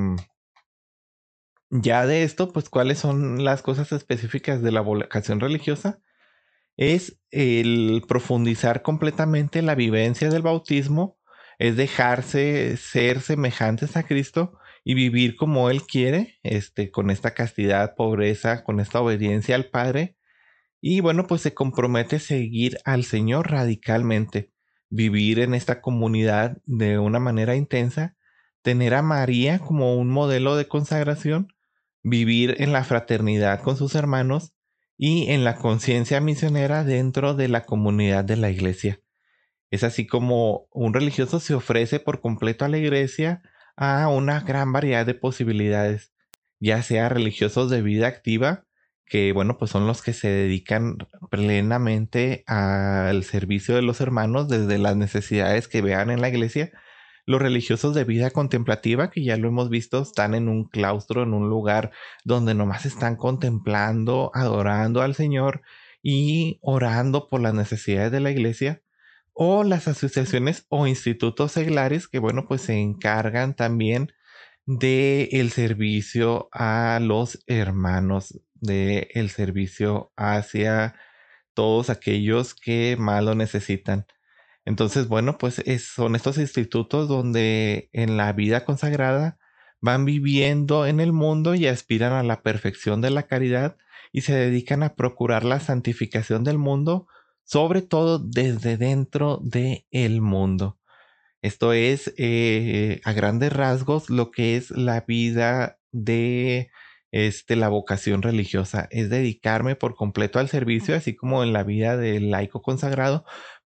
ya 1.81 2.05
de 2.05 2.23
esto, 2.23 2.51
pues, 2.51 2.69
¿cuáles 2.69 2.99
son 2.99 3.43
las 3.43 3.61
cosas 3.61 3.91
específicas 3.91 4.61
de 4.61 4.71
la 4.71 4.81
vocación 4.81 5.39
religiosa? 5.39 5.99
Es 6.77 7.19
el 7.31 8.03
profundizar 8.07 8.81
completamente 8.81 9.61
la 9.61 9.75
vivencia 9.75 10.29
del 10.29 10.41
bautismo, 10.41 11.17
es 11.59 11.77
dejarse 11.77 12.77
ser 12.77 13.21
semejantes 13.21 13.95
a 13.95 14.03
Cristo 14.03 14.57
y 14.83 14.93
vivir 14.93 15.35
como 15.35 15.69
Él 15.69 15.83
quiere, 15.83 16.39
este, 16.43 16.91
con 16.91 17.09
esta 17.09 17.33
castidad, 17.33 17.95
pobreza, 17.95 18.63
con 18.63 18.79
esta 18.79 19.01
obediencia 19.01 19.55
al 19.55 19.65
Padre. 19.65 20.17
Y 20.81 20.99
bueno, 20.99 21.25
pues 21.27 21.41
se 21.41 21.53
compromete 21.53 22.17
a 22.17 22.19
seguir 22.19 22.77
al 22.85 23.03
Señor 23.05 23.49
radicalmente, 23.51 24.51
vivir 24.89 25.39
en 25.39 25.55
esta 25.55 25.81
comunidad 25.81 26.57
de 26.65 26.99
una 26.99 27.19
manera 27.19 27.55
intensa, 27.55 28.15
tener 28.61 28.93
a 28.93 29.01
María 29.01 29.59
como 29.59 29.95
un 29.95 30.09
modelo 30.09 30.55
de 30.55 30.67
consagración 30.67 31.54
vivir 32.05 32.55
en 32.59 32.71
la 32.71 32.83
fraternidad 32.83 33.61
con 33.61 33.77
sus 33.77 33.95
hermanos 33.95 34.53
y 34.95 35.31
en 35.31 35.43
la 35.43 35.55
conciencia 35.55 36.21
misionera 36.21 36.83
dentro 36.83 37.33
de 37.33 37.47
la 37.47 37.65
comunidad 37.65 38.23
de 38.23 38.37
la 38.37 38.51
iglesia. 38.51 39.01
Es 39.71 39.83
así 39.83 40.05
como 40.05 40.67
un 40.71 40.93
religioso 40.93 41.39
se 41.39 41.55
ofrece 41.55 41.99
por 41.99 42.21
completo 42.21 42.63
a 42.63 42.69
la 42.69 42.77
iglesia 42.77 43.41
a 43.75 44.07
una 44.07 44.41
gran 44.41 44.71
variedad 44.71 45.03
de 45.03 45.15
posibilidades, 45.15 46.13
ya 46.59 46.83
sea 46.83 47.09
religiosos 47.09 47.71
de 47.71 47.81
vida 47.81 48.05
activa, 48.05 48.65
que 49.07 49.33
bueno, 49.33 49.57
pues 49.57 49.71
son 49.71 49.87
los 49.87 50.03
que 50.03 50.13
se 50.13 50.29
dedican 50.29 50.97
plenamente 51.31 52.43
al 52.45 53.23
servicio 53.23 53.73
de 53.75 53.81
los 53.81 53.99
hermanos 53.99 54.47
desde 54.47 54.77
las 54.77 54.95
necesidades 54.95 55.67
que 55.67 55.81
vean 55.81 56.11
en 56.11 56.21
la 56.21 56.29
iglesia, 56.29 56.71
los 57.25 57.41
religiosos 57.41 57.95
de 57.95 58.03
vida 58.03 58.31
contemplativa, 58.31 59.09
que 59.09 59.23
ya 59.23 59.37
lo 59.37 59.47
hemos 59.47 59.69
visto, 59.69 60.01
están 60.01 60.35
en 60.35 60.47
un 60.47 60.65
claustro, 60.65 61.23
en 61.23 61.33
un 61.33 61.49
lugar 61.49 61.91
donde 62.23 62.53
nomás 62.53 62.85
están 62.85 63.15
contemplando, 63.15 64.31
adorando 64.33 65.01
al 65.01 65.15
Señor 65.15 65.61
y 66.03 66.59
orando 66.61 67.27
por 67.27 67.41
las 67.41 67.53
necesidades 67.53 68.11
de 68.11 68.19
la 68.19 68.31
iglesia. 68.31 68.81
O 69.33 69.63
las 69.63 69.87
asociaciones 69.87 70.65
o 70.69 70.87
institutos 70.87 71.51
seglares 71.51 72.07
que, 72.07 72.19
bueno, 72.19 72.45
pues 72.47 72.61
se 72.61 72.79
encargan 72.79 73.55
también 73.55 74.13
del 74.65 75.29
el 75.31 75.51
servicio 75.51 76.49
a 76.51 76.99
los 77.01 77.43
hermanos, 77.47 78.39
del 78.53 79.07
el 79.13 79.29
servicio 79.29 80.13
hacia 80.15 80.95
todos 81.53 81.89
aquellos 81.89 82.55
que 82.55 82.95
más 82.99 83.23
lo 83.23 83.35
necesitan. 83.35 84.05
Entonces, 84.65 85.07
bueno, 85.07 85.37
pues 85.37 85.61
son 85.79 86.15
estos 86.15 86.37
institutos 86.37 87.07
donde 87.07 87.89
en 87.93 88.17
la 88.17 88.33
vida 88.33 88.65
consagrada 88.65 89.37
van 89.79 90.05
viviendo 90.05 90.87
en 90.87 90.99
el 90.99 91.13
mundo 91.13 91.53
y 91.53 91.67
aspiran 91.67 92.13
a 92.13 92.23
la 92.23 92.41
perfección 92.41 93.01
de 93.01 93.11
la 93.11 93.23
caridad 93.23 93.77
y 94.11 94.21
se 94.21 94.33
dedican 94.33 94.81
a 94.81 94.95
procurar 94.95 95.43
la 95.45 95.59
santificación 95.59 96.43
del 96.43 96.57
mundo, 96.57 97.07
sobre 97.43 97.83
todo 97.83 98.17
desde 98.17 98.77
dentro 98.77 99.39
del 99.43 99.85
el 99.91 100.21
mundo. 100.21 100.79
Esto 101.43 101.73
es 101.73 102.11
eh, 102.17 103.01
a 103.03 103.13
grandes 103.13 103.53
rasgos 103.53 104.09
lo 104.09 104.31
que 104.31 104.57
es 104.57 104.71
la 104.71 105.01
vida 105.01 105.77
de 105.91 106.71
este, 107.11 107.55
la 107.55 107.69
vocación 107.69 108.21
religiosa, 108.21 108.87
es 108.91 109.09
dedicarme 109.09 109.75
por 109.75 109.95
completo 109.95 110.39
al 110.39 110.49
servicio, 110.49 110.95
así 110.95 111.15
como 111.15 111.43
en 111.43 111.53
la 111.53 111.63
vida 111.63 111.95
del 111.95 112.31
laico 112.31 112.61
consagrado, 112.61 113.23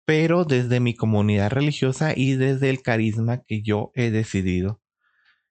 pero 0.08 0.46
desde 0.46 0.80
mi 0.80 0.96
comunidad 0.96 1.50
religiosa 1.50 2.14
y 2.16 2.36
desde 2.36 2.70
el 2.70 2.80
carisma 2.80 3.42
que 3.46 3.60
yo 3.60 3.92
he 3.94 4.10
decidido. 4.10 4.80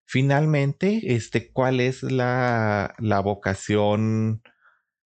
Finalmente, 0.03 1.13
este, 1.13 1.51
¿cuál 1.51 1.79
es 1.79 2.01
la, 2.01 2.95
la 2.97 3.19
vocación 3.19 4.41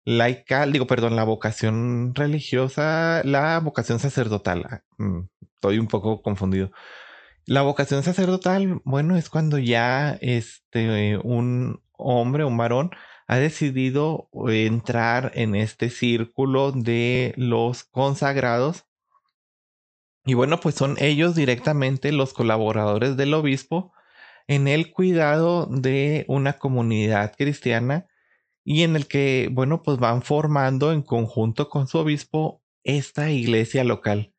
laical? 0.05 0.71
Digo, 0.71 0.87
perdón, 0.87 1.17
la 1.17 1.25
vocación 1.25 2.15
religiosa, 2.15 3.21
la 3.25 3.59
vocación 3.59 3.99
sacerdotal. 3.99 4.63
Ah, 4.65 4.81
mm, 4.97 5.23
estoy 5.55 5.77
un 5.77 5.87
poco 5.87 6.21
confundido. 6.21 6.71
La 7.45 7.63
vocación 7.63 8.01
sacerdotal, 8.01 8.79
bueno, 8.85 9.17
es 9.17 9.29
cuando 9.29 9.57
ya 9.57 10.17
este, 10.21 11.17
un 11.17 11.83
hombre, 11.97 12.45
un 12.45 12.55
varón, 12.55 12.91
ha 13.27 13.35
decidido 13.39 14.29
entrar 14.47 15.33
en 15.35 15.55
este 15.55 15.89
círculo 15.89 16.71
de 16.71 17.33
los 17.35 17.83
consagrados 17.83 18.85
y 20.25 20.35
bueno, 20.35 20.59
pues 20.59 20.75
son 20.75 20.95
ellos 20.99 21.35
directamente 21.35 22.11
los 22.11 22.33
colaboradores 22.33 23.17
del 23.17 23.33
obispo 23.33 23.93
en 24.47 24.67
el 24.67 24.91
cuidado 24.91 25.65
de 25.65 26.25
una 26.27 26.53
comunidad 26.53 27.33
cristiana 27.37 28.07
y 28.63 28.83
en 28.83 28.95
el 28.95 29.07
que, 29.07 29.49
bueno, 29.51 29.83
pues 29.83 29.97
van 29.97 30.21
formando 30.21 30.93
en 30.93 31.01
conjunto 31.01 31.69
con 31.69 31.87
su 31.87 31.97
obispo 31.97 32.61
esta 32.83 33.31
iglesia 33.31 33.83
local. 33.83 34.33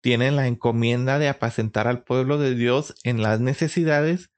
Tienen 0.00 0.36
la 0.36 0.46
encomienda 0.46 1.18
de 1.18 1.28
apacentar 1.28 1.86
al 1.88 2.02
pueblo 2.04 2.38
de 2.38 2.54
Dios 2.54 2.94
en 3.04 3.22
las 3.22 3.40
necesidades 3.40 4.30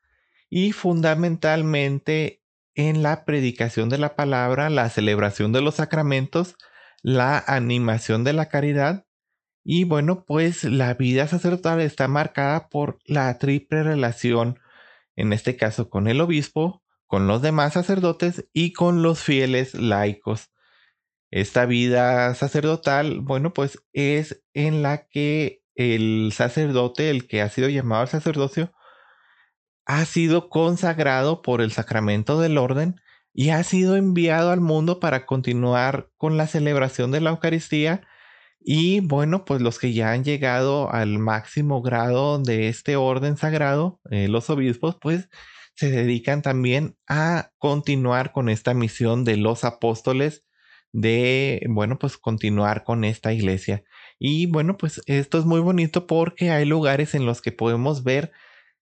y 0.50 0.73
fundamentalmente 0.73 2.43
en 2.75 3.02
la 3.02 3.25
predicación 3.25 3.88
de 3.88 3.99
la 3.99 4.16
palabra, 4.16 4.71
la 4.71 4.90
celebración 4.90 5.52
de 5.52 5.62
los 5.62 5.76
sacramentos, 5.76 6.57
la 7.02 7.38
animación 7.47 8.25
de 8.25 8.33
la 8.33 8.49
caridad 8.49 9.07
y 9.64 9.85
bueno, 9.85 10.25
pues 10.26 10.62
la 10.64 10.92
vida 10.94 11.26
sacerdotal 11.26 11.80
está 11.80 12.06
marcada 12.06 12.68
por 12.68 12.99
la 13.06 13.38
triple 13.38 13.83
relación, 13.83 14.61
en 15.16 15.33
este 15.33 15.56
caso 15.56 15.88
con 15.88 16.06
el 16.06 16.21
obispo, 16.21 16.83
con 17.06 17.26
los 17.26 17.40
demás 17.40 17.73
sacerdotes 17.73 18.47
y 18.52 18.75
con 18.75 19.02
los 19.02 19.23
fieles 19.23 19.75
laicos. 19.75 20.50
Esta 21.30 21.64
vida 21.64 22.35
sacerdotal, 22.35 23.21
bueno, 23.21 23.54
pues 23.54 23.83
es 23.94 24.44
en 24.52 24.83
la 24.83 25.06
que 25.09 25.62
el 25.75 26.30
sacerdote, 26.33 27.09
el 27.11 27.26
que 27.26 27.40
ha 27.40 27.49
sido 27.49 27.68
llamado 27.68 28.02
al 28.02 28.09
sacerdocio, 28.09 28.73
ha 29.87 30.04
sido 30.04 30.50
consagrado 30.50 31.42
por 31.42 31.62
el 31.62 31.73
sacramento 31.73 32.38
del 32.38 32.59
orden 32.59 33.00
y 33.33 33.50
ha 33.50 33.62
sido 33.64 33.97
enviado 33.97 34.50
al 34.50 34.61
mundo 34.61 35.00
para 35.00 35.26
continuar 35.26 36.11
con 36.18 36.37
la 36.37 36.47
celebración 36.47 37.11
de 37.11 37.21
la 37.21 37.30
Eucaristía 37.30 38.06
y 38.64 39.00
bueno, 39.00 39.44
pues 39.44 39.61
los 39.61 39.78
que 39.78 39.92
ya 39.92 40.12
han 40.12 40.25
llegado 40.25 40.90
al 40.90 41.18
máximo 41.18 41.83
grado 41.83 42.38
de 42.38 42.68
este 42.68 42.97
orden 42.97 43.37
sagrado, 43.37 44.00
eh, 44.11 44.28
los 44.28 44.49
obispos, 44.50 44.97
pues 45.00 45.28
se 45.76 45.90
dedican 45.90 46.42
también 46.42 46.97
a 47.06 47.50
continuar 47.59 48.33
con 48.33 48.49
esta 48.49 48.75
misión 48.75 49.25
de 49.25 49.37
los 49.37 49.64
apóstoles 49.64 50.44
de, 50.92 51.66
bueno, 51.68 51.99
pues 51.99 52.16
continuar 52.16 52.85
con 52.85 53.05
esta 53.05 53.33
iglesia. 53.33 53.85
Y 54.18 54.46
bueno, 54.46 54.77
pues 54.79 55.03
esto 55.07 55.38
es 55.38 55.44
muy 55.44 55.61
bonito 55.61 56.07
porque 56.07 56.50
hay 56.50 56.64
lugares 56.64 57.14
en 57.14 57.27
los 57.27 57.42
que 57.42 57.53
podemos 57.53 58.05
ver 58.05 58.33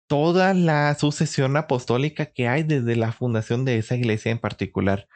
toda 0.07 0.53
la 0.55 0.95
sucesión 0.95 1.57
apostólica 1.57 2.27
que 2.27 2.47
hay 2.47 2.63
desde 2.63 2.95
la 2.95 3.11
fundación 3.11 3.65
de 3.65 3.77
esa 3.77 3.95
iglesia 3.95 4.31
en 4.31 4.39
particular. 4.39 5.07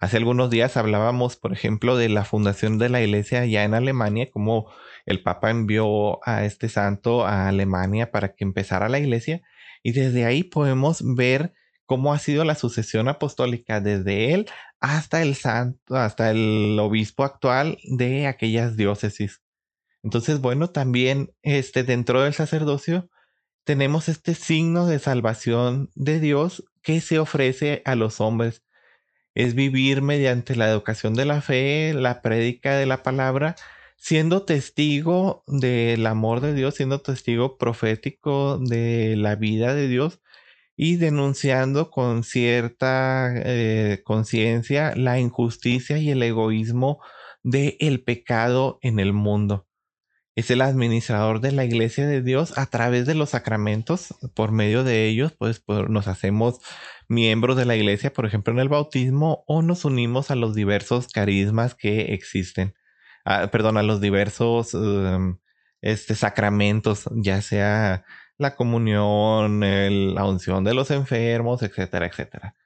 Hace 0.00 0.16
algunos 0.16 0.48
días 0.48 0.78
hablábamos, 0.78 1.36
por 1.36 1.52
ejemplo, 1.52 1.94
de 1.94 2.08
la 2.08 2.24
fundación 2.24 2.78
de 2.78 2.88
la 2.88 3.02
iglesia 3.02 3.44
ya 3.44 3.64
en 3.64 3.74
Alemania, 3.74 4.30
como 4.30 4.72
el 5.04 5.22
Papa 5.22 5.50
envió 5.50 6.26
a 6.26 6.46
este 6.46 6.70
santo 6.70 7.26
a 7.26 7.48
Alemania 7.48 8.10
para 8.10 8.34
que 8.34 8.44
empezara 8.44 8.88
la 8.88 8.98
iglesia. 8.98 9.42
Y 9.82 9.92
desde 9.92 10.24
ahí 10.24 10.42
podemos 10.42 11.02
ver 11.04 11.52
cómo 11.84 12.14
ha 12.14 12.18
sido 12.18 12.44
la 12.44 12.54
sucesión 12.54 13.08
apostólica 13.08 13.82
desde 13.82 14.32
él 14.32 14.46
hasta 14.80 15.20
el 15.20 15.34
santo, 15.34 15.96
hasta 15.96 16.30
el 16.30 16.78
obispo 16.80 17.24
actual 17.24 17.76
de 17.84 18.26
aquellas 18.26 18.78
diócesis. 18.78 19.42
Entonces, 20.02 20.40
bueno, 20.40 20.70
también 20.70 21.34
este, 21.42 21.84
dentro 21.84 22.22
del 22.22 22.32
sacerdocio 22.32 23.10
tenemos 23.64 24.08
este 24.08 24.34
signo 24.34 24.86
de 24.86 24.98
salvación 24.98 25.90
de 25.94 26.20
Dios 26.20 26.64
que 26.82 27.02
se 27.02 27.18
ofrece 27.18 27.82
a 27.84 27.96
los 27.96 28.22
hombres 28.22 28.62
es 29.42 29.54
vivir 29.54 30.02
mediante 30.02 30.56
la 30.56 30.68
educación 30.68 31.14
de 31.14 31.24
la 31.24 31.40
fe, 31.40 31.94
la 31.94 32.22
prédica 32.22 32.76
de 32.76 32.86
la 32.86 33.02
palabra, 33.02 33.56
siendo 33.96 34.44
testigo 34.44 35.44
del 35.46 36.06
amor 36.06 36.40
de 36.40 36.54
Dios, 36.54 36.74
siendo 36.76 37.00
testigo 37.00 37.58
profético 37.58 38.58
de 38.58 39.16
la 39.16 39.36
vida 39.36 39.74
de 39.74 39.88
Dios 39.88 40.20
y 40.76 40.96
denunciando 40.96 41.90
con 41.90 42.24
cierta 42.24 43.32
eh, 43.34 44.02
conciencia 44.04 44.94
la 44.96 45.18
injusticia 45.20 45.98
y 45.98 46.10
el 46.10 46.22
egoísmo 46.22 47.00
del 47.42 47.76
el 47.80 48.02
pecado 48.02 48.78
en 48.82 48.98
el 48.98 49.12
mundo 49.12 49.66
es 50.36 50.50
el 50.50 50.62
administrador 50.62 51.40
de 51.40 51.52
la 51.52 51.64
iglesia 51.64 52.06
de 52.06 52.22
Dios 52.22 52.56
a 52.56 52.66
través 52.66 53.06
de 53.06 53.14
los 53.14 53.30
sacramentos. 53.30 54.14
Por 54.34 54.52
medio 54.52 54.84
de 54.84 55.06
ellos, 55.06 55.32
pues, 55.32 55.62
nos 55.88 56.08
hacemos 56.08 56.60
miembros 57.08 57.56
de 57.56 57.64
la 57.64 57.76
iglesia, 57.76 58.12
por 58.12 58.26
ejemplo, 58.26 58.52
en 58.52 58.60
el 58.60 58.68
bautismo, 58.68 59.44
o 59.46 59.62
nos 59.62 59.84
unimos 59.84 60.30
a 60.30 60.36
los 60.36 60.54
diversos 60.54 61.08
carismas 61.08 61.74
que 61.74 62.14
existen. 62.14 62.74
Perdón, 63.52 63.76
a 63.76 63.82
los 63.82 64.00
diversos 64.00 64.74
um, 64.74 65.38
este, 65.82 66.14
sacramentos, 66.14 67.08
ya 67.14 67.42
sea 67.42 68.04
la 68.38 68.56
comunión, 68.56 69.60
la 70.14 70.24
unción 70.24 70.64
de 70.64 70.74
los 70.74 70.90
enfermos, 70.90 71.62
etcétera, 71.62 72.06
etcétera. 72.06 72.56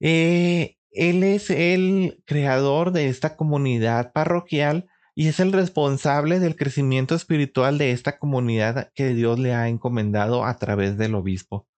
Eh, 0.00 0.78
él 0.92 1.22
es 1.22 1.50
el 1.50 2.22
creador 2.26 2.92
de 2.92 3.08
esta 3.08 3.36
comunidad 3.36 4.12
parroquial 4.12 4.89
y 5.20 5.28
es 5.28 5.38
el 5.38 5.52
responsable 5.52 6.38
del 6.40 6.56
crecimiento 6.56 7.14
espiritual 7.14 7.76
de 7.76 7.90
esta 7.90 8.18
comunidad 8.18 8.90
que 8.94 9.12
Dios 9.12 9.38
le 9.38 9.52
ha 9.52 9.68
encomendado 9.68 10.46
a 10.46 10.56
través 10.56 10.96
del 10.96 11.14
obispo. 11.14 11.68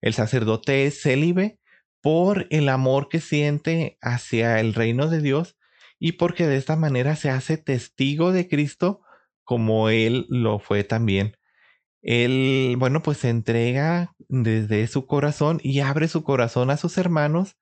El 0.00 0.14
sacerdote 0.14 0.84
es 0.84 1.00
célibe 1.00 1.60
por 2.00 2.48
el 2.50 2.68
amor 2.68 3.08
que 3.08 3.20
siente 3.20 3.98
hacia 4.00 4.58
el 4.58 4.74
reino 4.74 5.06
de 5.06 5.22
Dios 5.22 5.56
y 6.00 6.14
porque 6.14 6.48
de 6.48 6.56
esta 6.56 6.74
manera 6.74 7.14
se 7.14 7.30
hace 7.30 7.56
testigo 7.56 8.32
de 8.32 8.48
Cristo 8.48 9.00
como 9.44 9.90
él 9.90 10.26
lo 10.28 10.58
fue 10.58 10.82
también. 10.82 11.36
Él, 12.02 12.74
bueno, 12.80 13.00
pues 13.00 13.18
se 13.18 13.28
entrega 13.28 14.16
desde 14.28 14.88
su 14.88 15.06
corazón 15.06 15.60
y 15.62 15.78
abre 15.78 16.08
su 16.08 16.24
corazón 16.24 16.68
a 16.70 16.76
sus 16.76 16.98
hermanos 16.98 17.58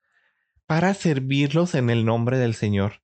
para 0.65 0.95
servirlos 0.95 1.75
en 1.75 1.91
el 1.91 2.07
nombre 2.07 2.39
del 2.39 2.55
Señor. 2.55 3.03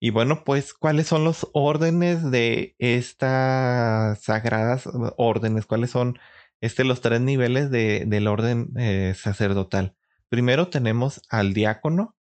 Y 0.00 0.10
bueno, 0.10 0.42
pues, 0.44 0.74
¿cuáles 0.74 1.06
son 1.06 1.24
los 1.24 1.48
órdenes 1.52 2.30
de 2.30 2.74
estas 2.78 4.22
sagradas 4.22 4.88
órdenes? 5.16 5.66
¿Cuáles 5.66 5.90
son 5.90 6.18
este, 6.60 6.84
los 6.84 7.00
tres 7.00 7.20
niveles 7.20 7.70
de, 7.70 8.04
del 8.06 8.26
orden 8.26 8.68
eh, 8.76 9.14
sacerdotal? 9.16 9.96
Primero 10.28 10.68
tenemos 10.68 11.22
al 11.30 11.54
diácono, 11.54 12.16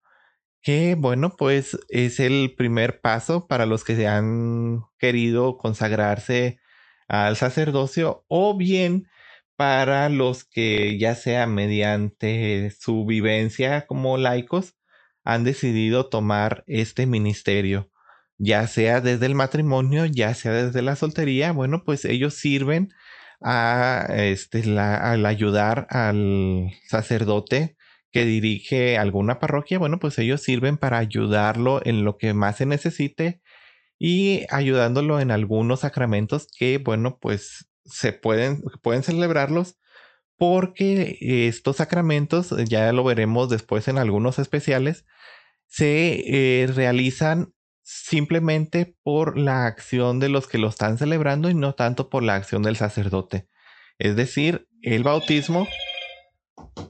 que 0.62 0.96
bueno, 0.96 1.36
pues 1.38 1.78
es 1.90 2.20
el 2.20 2.56
primer 2.58 3.02
paso 3.02 3.48
para 3.48 3.66
los 3.66 3.84
que 3.84 3.96
se 3.96 4.08
han 4.08 4.84
querido 4.98 5.58
consagrarse 5.58 6.60
al 7.08 7.36
sacerdocio 7.36 8.26
o 8.30 8.58
bien 8.58 9.08
para 9.56 10.10
los 10.10 10.46
que 10.46 10.98
ya 10.98 11.16
sea 11.16 11.48
mediante 11.48 12.72
su 12.72 13.06
vivencia 13.06 13.86
como 13.88 14.18
laicos 14.18 14.76
han 15.24 15.44
decidido 15.44 16.08
tomar 16.10 16.64
este 16.68 17.06
ministerio, 17.06 17.90
ya 18.38 18.68
sea 18.68 19.02
desde 19.02 19.26
el 19.26 19.36
matrimonio, 19.36 20.06
ya 20.06 20.34
sea 20.34 20.52
desde 20.52 20.82
la 20.82 20.96
soltería, 20.96 21.52
bueno, 21.52 21.84
pues 21.86 22.06
ellos 22.06 22.34
sirven 22.36 22.90
a, 23.42 24.08
este, 24.10 24.64
al 24.80 25.26
ayudar 25.26 25.88
al 25.90 26.72
sacerdote 26.88 27.76
que 28.12 28.26
dirige 28.26 28.98
alguna 28.98 29.40
parroquia, 29.40 29.80
bueno, 29.80 30.00
pues 30.00 30.20
ellos 30.20 30.42
sirven 30.42 30.78
para 30.78 31.00
ayudarlo 31.00 31.82
en 31.84 32.04
lo 32.04 32.18
que 32.18 32.34
más 32.34 32.58
se 32.58 32.66
necesite 32.66 33.42
y 34.00 34.46
ayudándolo 34.50 35.20
en 35.20 35.32
algunos 35.32 35.82
sacramentos 35.82 36.48
que, 36.58 36.78
bueno, 36.78 37.18
pues 37.22 37.70
se 37.86 38.14
pueden, 38.14 38.62
pueden 38.82 39.04
celebrarlos 39.04 39.78
porque 40.44 41.48
estos 41.48 41.78
sacramentos, 41.78 42.54
ya 42.68 42.92
lo 42.92 43.06
veremos 43.06 43.50
después 43.50 43.88
en 43.88 43.98
algunos 43.98 44.40
especiales, 44.40 45.06
se 45.68 46.64
eh, 46.64 46.68
realizan 46.68 47.54
simplemente 47.82 48.98
por 49.04 49.38
la 49.38 49.66
acción 49.68 50.20
de 50.20 50.28
los 50.28 50.50
que 50.50 50.58
lo 50.58 50.68
están 50.68 50.98
celebrando 50.98 51.50
y 51.50 51.54
no 51.54 51.76
tanto 51.76 52.10
por 52.10 52.24
la 52.24 52.36
acción 52.36 52.62
del 52.62 52.76
sacerdote. 52.76 53.48
Es 54.00 54.18
decir, 54.18 54.68
el 54.82 55.04
bautismo, 55.04 55.66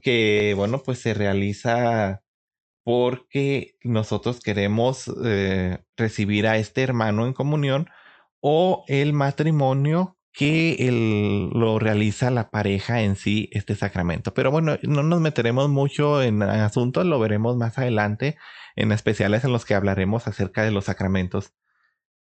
que 0.01 0.55
bueno, 0.57 0.81
pues 0.81 0.97
se 0.97 1.13
realiza 1.13 2.23
porque 2.83 3.75
nosotros 3.83 4.39
queremos 4.39 5.13
eh, 5.23 5.77
recibir 5.95 6.47
a 6.47 6.57
este 6.57 6.81
hermano 6.81 7.27
en 7.27 7.33
comunión, 7.33 7.87
o 8.39 8.83
el 8.87 9.13
matrimonio 9.13 10.17
que 10.33 11.49
lo 11.53 11.77
realiza 11.77 12.31
la 12.31 12.49
pareja 12.49 13.01
en 13.01 13.15
sí, 13.15 13.49
este 13.51 13.75
sacramento. 13.75 14.33
Pero 14.33 14.49
bueno, 14.49 14.77
no 14.81 15.03
nos 15.03 15.21
meteremos 15.21 15.69
mucho 15.69 16.23
en 16.23 16.41
asuntos, 16.41 17.05
lo 17.05 17.19
veremos 17.19 17.55
más 17.55 17.77
adelante 17.77 18.35
en 18.75 18.91
especiales 18.91 19.43
en 19.43 19.51
los 19.51 19.63
que 19.63 19.75
hablaremos 19.75 20.27
acerca 20.27 20.63
de 20.63 20.71
los 20.71 20.85
sacramentos. 20.85 21.53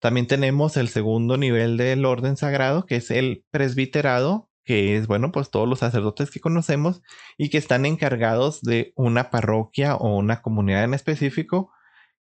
También 0.00 0.26
tenemos 0.26 0.76
el 0.76 0.88
segundo 0.88 1.36
nivel 1.36 1.76
del 1.76 2.04
orden 2.04 2.36
sagrado, 2.36 2.86
que 2.86 2.96
es 2.96 3.12
el 3.12 3.44
presbiterado, 3.52 4.50
que 4.64 4.96
es, 4.96 5.06
bueno, 5.06 5.30
pues 5.30 5.50
todos 5.50 5.68
los 5.68 5.78
sacerdotes 5.78 6.32
que 6.32 6.40
conocemos 6.40 7.02
y 7.38 7.50
que 7.50 7.58
están 7.58 7.86
encargados 7.86 8.62
de 8.62 8.92
una 8.96 9.30
parroquia 9.30 9.94
o 9.94 10.16
una 10.16 10.42
comunidad 10.42 10.82
en 10.82 10.94
específico 10.94 11.70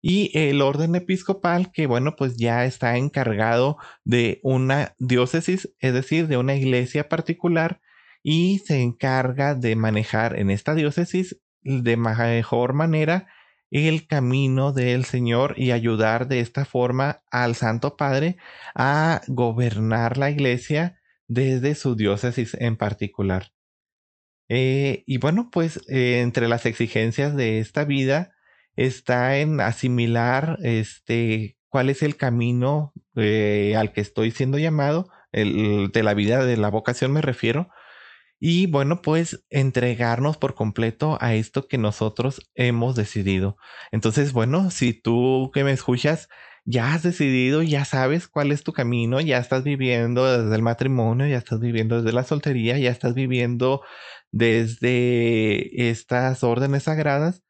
y 0.01 0.31
el 0.37 0.61
orden 0.61 0.95
episcopal 0.95 1.71
que, 1.71 1.85
bueno, 1.85 2.15
pues 2.15 2.37
ya 2.37 2.65
está 2.65 2.97
encargado 2.97 3.77
de 4.03 4.39
una 4.43 4.95
diócesis, 4.97 5.73
es 5.79 5.93
decir, 5.93 6.27
de 6.27 6.37
una 6.37 6.55
iglesia 6.55 7.07
particular 7.07 7.81
y 8.23 8.59
se 8.59 8.81
encarga 8.81 9.55
de 9.55 9.75
manejar 9.75 10.37
en 10.37 10.49
esta 10.49 10.75
diócesis 10.75 11.39
de 11.61 11.97
mejor 11.97 12.73
manera 12.73 13.27
el 13.71 14.05
camino 14.05 14.73
del 14.73 15.05
Señor 15.05 15.53
y 15.57 15.71
ayudar 15.71 16.27
de 16.27 16.41
esta 16.41 16.65
forma 16.65 17.23
al 17.31 17.55
Santo 17.55 17.95
Padre 17.95 18.37
a 18.75 19.21
gobernar 19.27 20.17
la 20.17 20.29
iglesia 20.29 20.99
desde 21.27 21.75
su 21.75 21.95
diócesis 21.95 22.55
en 22.59 22.75
particular. 22.75 23.53
Eh, 24.49 25.03
y 25.07 25.17
bueno, 25.17 25.49
pues 25.49 25.79
eh, 25.87 26.19
entre 26.19 26.49
las 26.49 26.65
exigencias 26.65 27.37
de 27.37 27.59
esta 27.59 27.85
vida, 27.85 28.33
está 28.75 29.37
en 29.37 29.59
asimilar 29.59 30.57
este, 30.63 31.57
cuál 31.69 31.89
es 31.89 32.03
el 32.03 32.17
camino 32.17 32.93
eh, 33.15 33.75
al 33.77 33.93
que 33.93 34.01
estoy 34.01 34.31
siendo 34.31 34.57
llamado, 34.57 35.09
el, 35.31 35.91
de 35.91 36.03
la 36.03 36.13
vida, 36.13 36.45
de 36.45 36.57
la 36.57 36.69
vocación 36.69 37.11
me 37.11 37.21
refiero, 37.21 37.69
y 38.39 38.65
bueno, 38.65 39.03
pues 39.03 39.45
entregarnos 39.51 40.37
por 40.37 40.55
completo 40.55 41.17
a 41.21 41.35
esto 41.35 41.67
que 41.67 41.77
nosotros 41.77 42.49
hemos 42.55 42.95
decidido. 42.95 43.55
Entonces, 43.91 44.33
bueno, 44.33 44.71
si 44.71 44.93
tú 44.93 45.51
que 45.53 45.63
me 45.63 45.71
escuchas, 45.71 46.27
ya 46.65 46.93
has 46.93 47.03
decidido, 47.03 47.61
ya 47.61 47.85
sabes 47.85 48.27
cuál 48.27 48.51
es 48.51 48.63
tu 48.63 48.73
camino, 48.73 49.19
ya 49.21 49.37
estás 49.37 49.63
viviendo 49.63 50.25
desde 50.25 50.55
el 50.55 50.61
matrimonio, 50.63 51.27
ya 51.27 51.37
estás 51.37 51.59
viviendo 51.59 52.01
desde 52.01 52.13
la 52.13 52.23
soltería, 52.23 52.77
ya 52.79 52.89
estás 52.91 53.13
viviendo 53.13 53.81
desde 54.31 55.89
estas 55.89 56.43
órdenes 56.43 56.83
sagradas, 56.83 57.43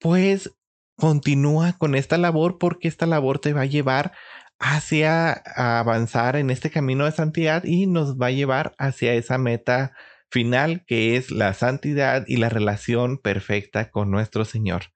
pues 0.00 0.50
continúa 0.98 1.74
con 1.78 1.94
esta 1.94 2.18
labor 2.18 2.58
porque 2.58 2.88
esta 2.88 3.06
labor 3.06 3.38
te 3.38 3.52
va 3.52 3.62
a 3.62 3.66
llevar 3.66 4.12
hacia 4.58 5.32
avanzar 5.32 6.34
en 6.34 6.50
este 6.50 6.70
camino 6.70 7.04
de 7.04 7.12
santidad 7.12 7.62
y 7.64 7.86
nos 7.86 8.18
va 8.18 8.26
a 8.26 8.32
llevar 8.32 8.74
hacia 8.78 9.14
esa 9.14 9.38
meta 9.38 9.92
final 10.28 10.84
que 10.86 11.16
es 11.16 11.30
la 11.30 11.54
santidad 11.54 12.24
y 12.26 12.36
la 12.36 12.48
relación 12.48 13.18
perfecta 13.18 13.90
con 13.90 14.10
nuestro 14.10 14.44
Señor. 14.44 14.86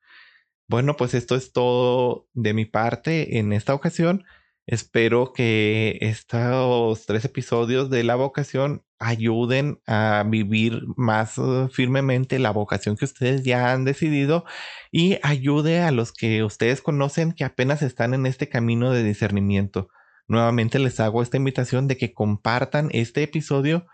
Bueno, 0.68 0.96
pues 0.96 1.14
esto 1.14 1.36
es 1.36 1.52
todo 1.52 2.26
de 2.32 2.52
mi 2.52 2.64
parte 2.64 3.38
en 3.38 3.52
esta 3.52 3.72
ocasión. 3.72 4.24
Espero 4.66 5.32
que 5.32 5.98
estos 6.00 7.04
tres 7.06 7.24
episodios 7.24 7.90
de 7.90 8.04
la 8.04 8.14
vocación 8.14 8.84
ayuden 9.00 9.80
a 9.86 10.24
vivir 10.24 10.82
más 10.96 11.36
uh, 11.36 11.68
firmemente 11.68 12.38
la 12.38 12.52
vocación 12.52 12.96
que 12.96 13.04
ustedes 13.04 13.42
ya 13.42 13.72
han 13.72 13.84
decidido 13.84 14.44
y 14.92 15.18
ayude 15.24 15.80
a 15.80 15.90
los 15.90 16.12
que 16.12 16.44
ustedes 16.44 16.80
conocen 16.80 17.32
que 17.32 17.44
apenas 17.44 17.82
están 17.82 18.14
en 18.14 18.26
este 18.26 18.48
camino 18.48 18.92
de 18.92 19.02
discernimiento. 19.02 19.88
Nuevamente 20.28 20.78
les 20.78 21.00
hago 21.00 21.22
esta 21.22 21.36
invitación 21.36 21.88
de 21.88 21.96
que 21.96 22.14
compartan 22.14 22.88
este 22.92 23.24
episodio 23.24 23.86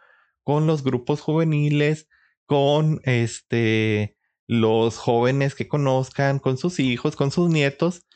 con 0.43 0.67
los 0.67 0.85
grupos 0.85 1.23
juveniles, 1.23 2.09
con 2.45 3.01
este 3.05 4.17
los 4.47 4.99
jóvenes 4.99 5.55
que 5.55 5.69
conozcan, 5.69 6.39
con 6.39 6.59
sus 6.59 6.81
hijos, 6.81 7.17
con 7.17 7.31
sus 7.31 7.51
nietos, 7.51 8.07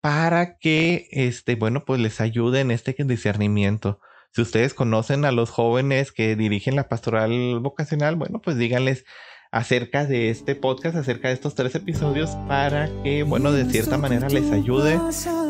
para 0.00 0.58
que 0.58 1.08
este, 1.10 1.54
bueno, 1.54 1.84
pues 1.84 2.00
les 2.00 2.20
ayude 2.20 2.60
en 2.60 2.70
este 2.70 2.94
discernimiento. 2.98 4.00
Si 4.32 4.42
ustedes 4.42 4.74
conocen 4.74 5.24
a 5.24 5.32
los 5.32 5.50
jóvenes 5.50 6.12
que 6.12 6.36
dirigen 6.36 6.76
la 6.76 6.88
pastoral 6.88 7.60
vocacional, 7.60 8.16
bueno, 8.16 8.40
pues 8.40 8.56
díganles 8.56 9.04
acerca 9.50 10.04
de 10.04 10.30
este 10.30 10.54
podcast, 10.54 10.96
acerca 10.96 11.28
de 11.28 11.34
estos 11.34 11.54
tres 11.54 11.74
episodios, 11.74 12.30
para 12.46 12.90
que, 13.02 13.22
bueno, 13.22 13.52
de 13.52 13.64
cierta 13.64 13.96
manera 13.96 14.28
les 14.28 14.50
ayude 14.52 15.00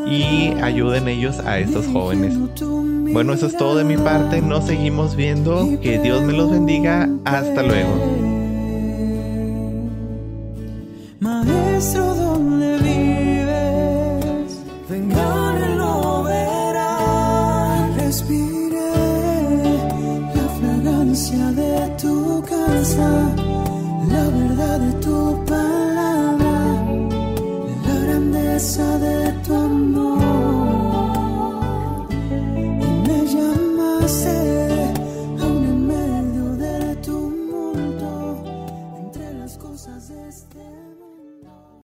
y 0.07 0.53
ayuden 0.61 1.07
ellos 1.07 1.39
a 1.39 1.59
estos 1.59 1.85
jóvenes. 1.87 2.35
Bueno, 3.11 3.33
eso 3.33 3.47
es 3.47 3.57
todo 3.57 3.75
de 3.75 3.83
mi 3.83 3.97
parte. 3.97 4.41
Nos 4.41 4.67
seguimos 4.67 5.15
viendo. 5.15 5.79
Que 5.81 5.99
Dios 5.99 6.21
me 6.23 6.33
los 6.33 6.51
bendiga. 6.51 7.09
Hasta 7.25 7.63
luego. 7.63 8.18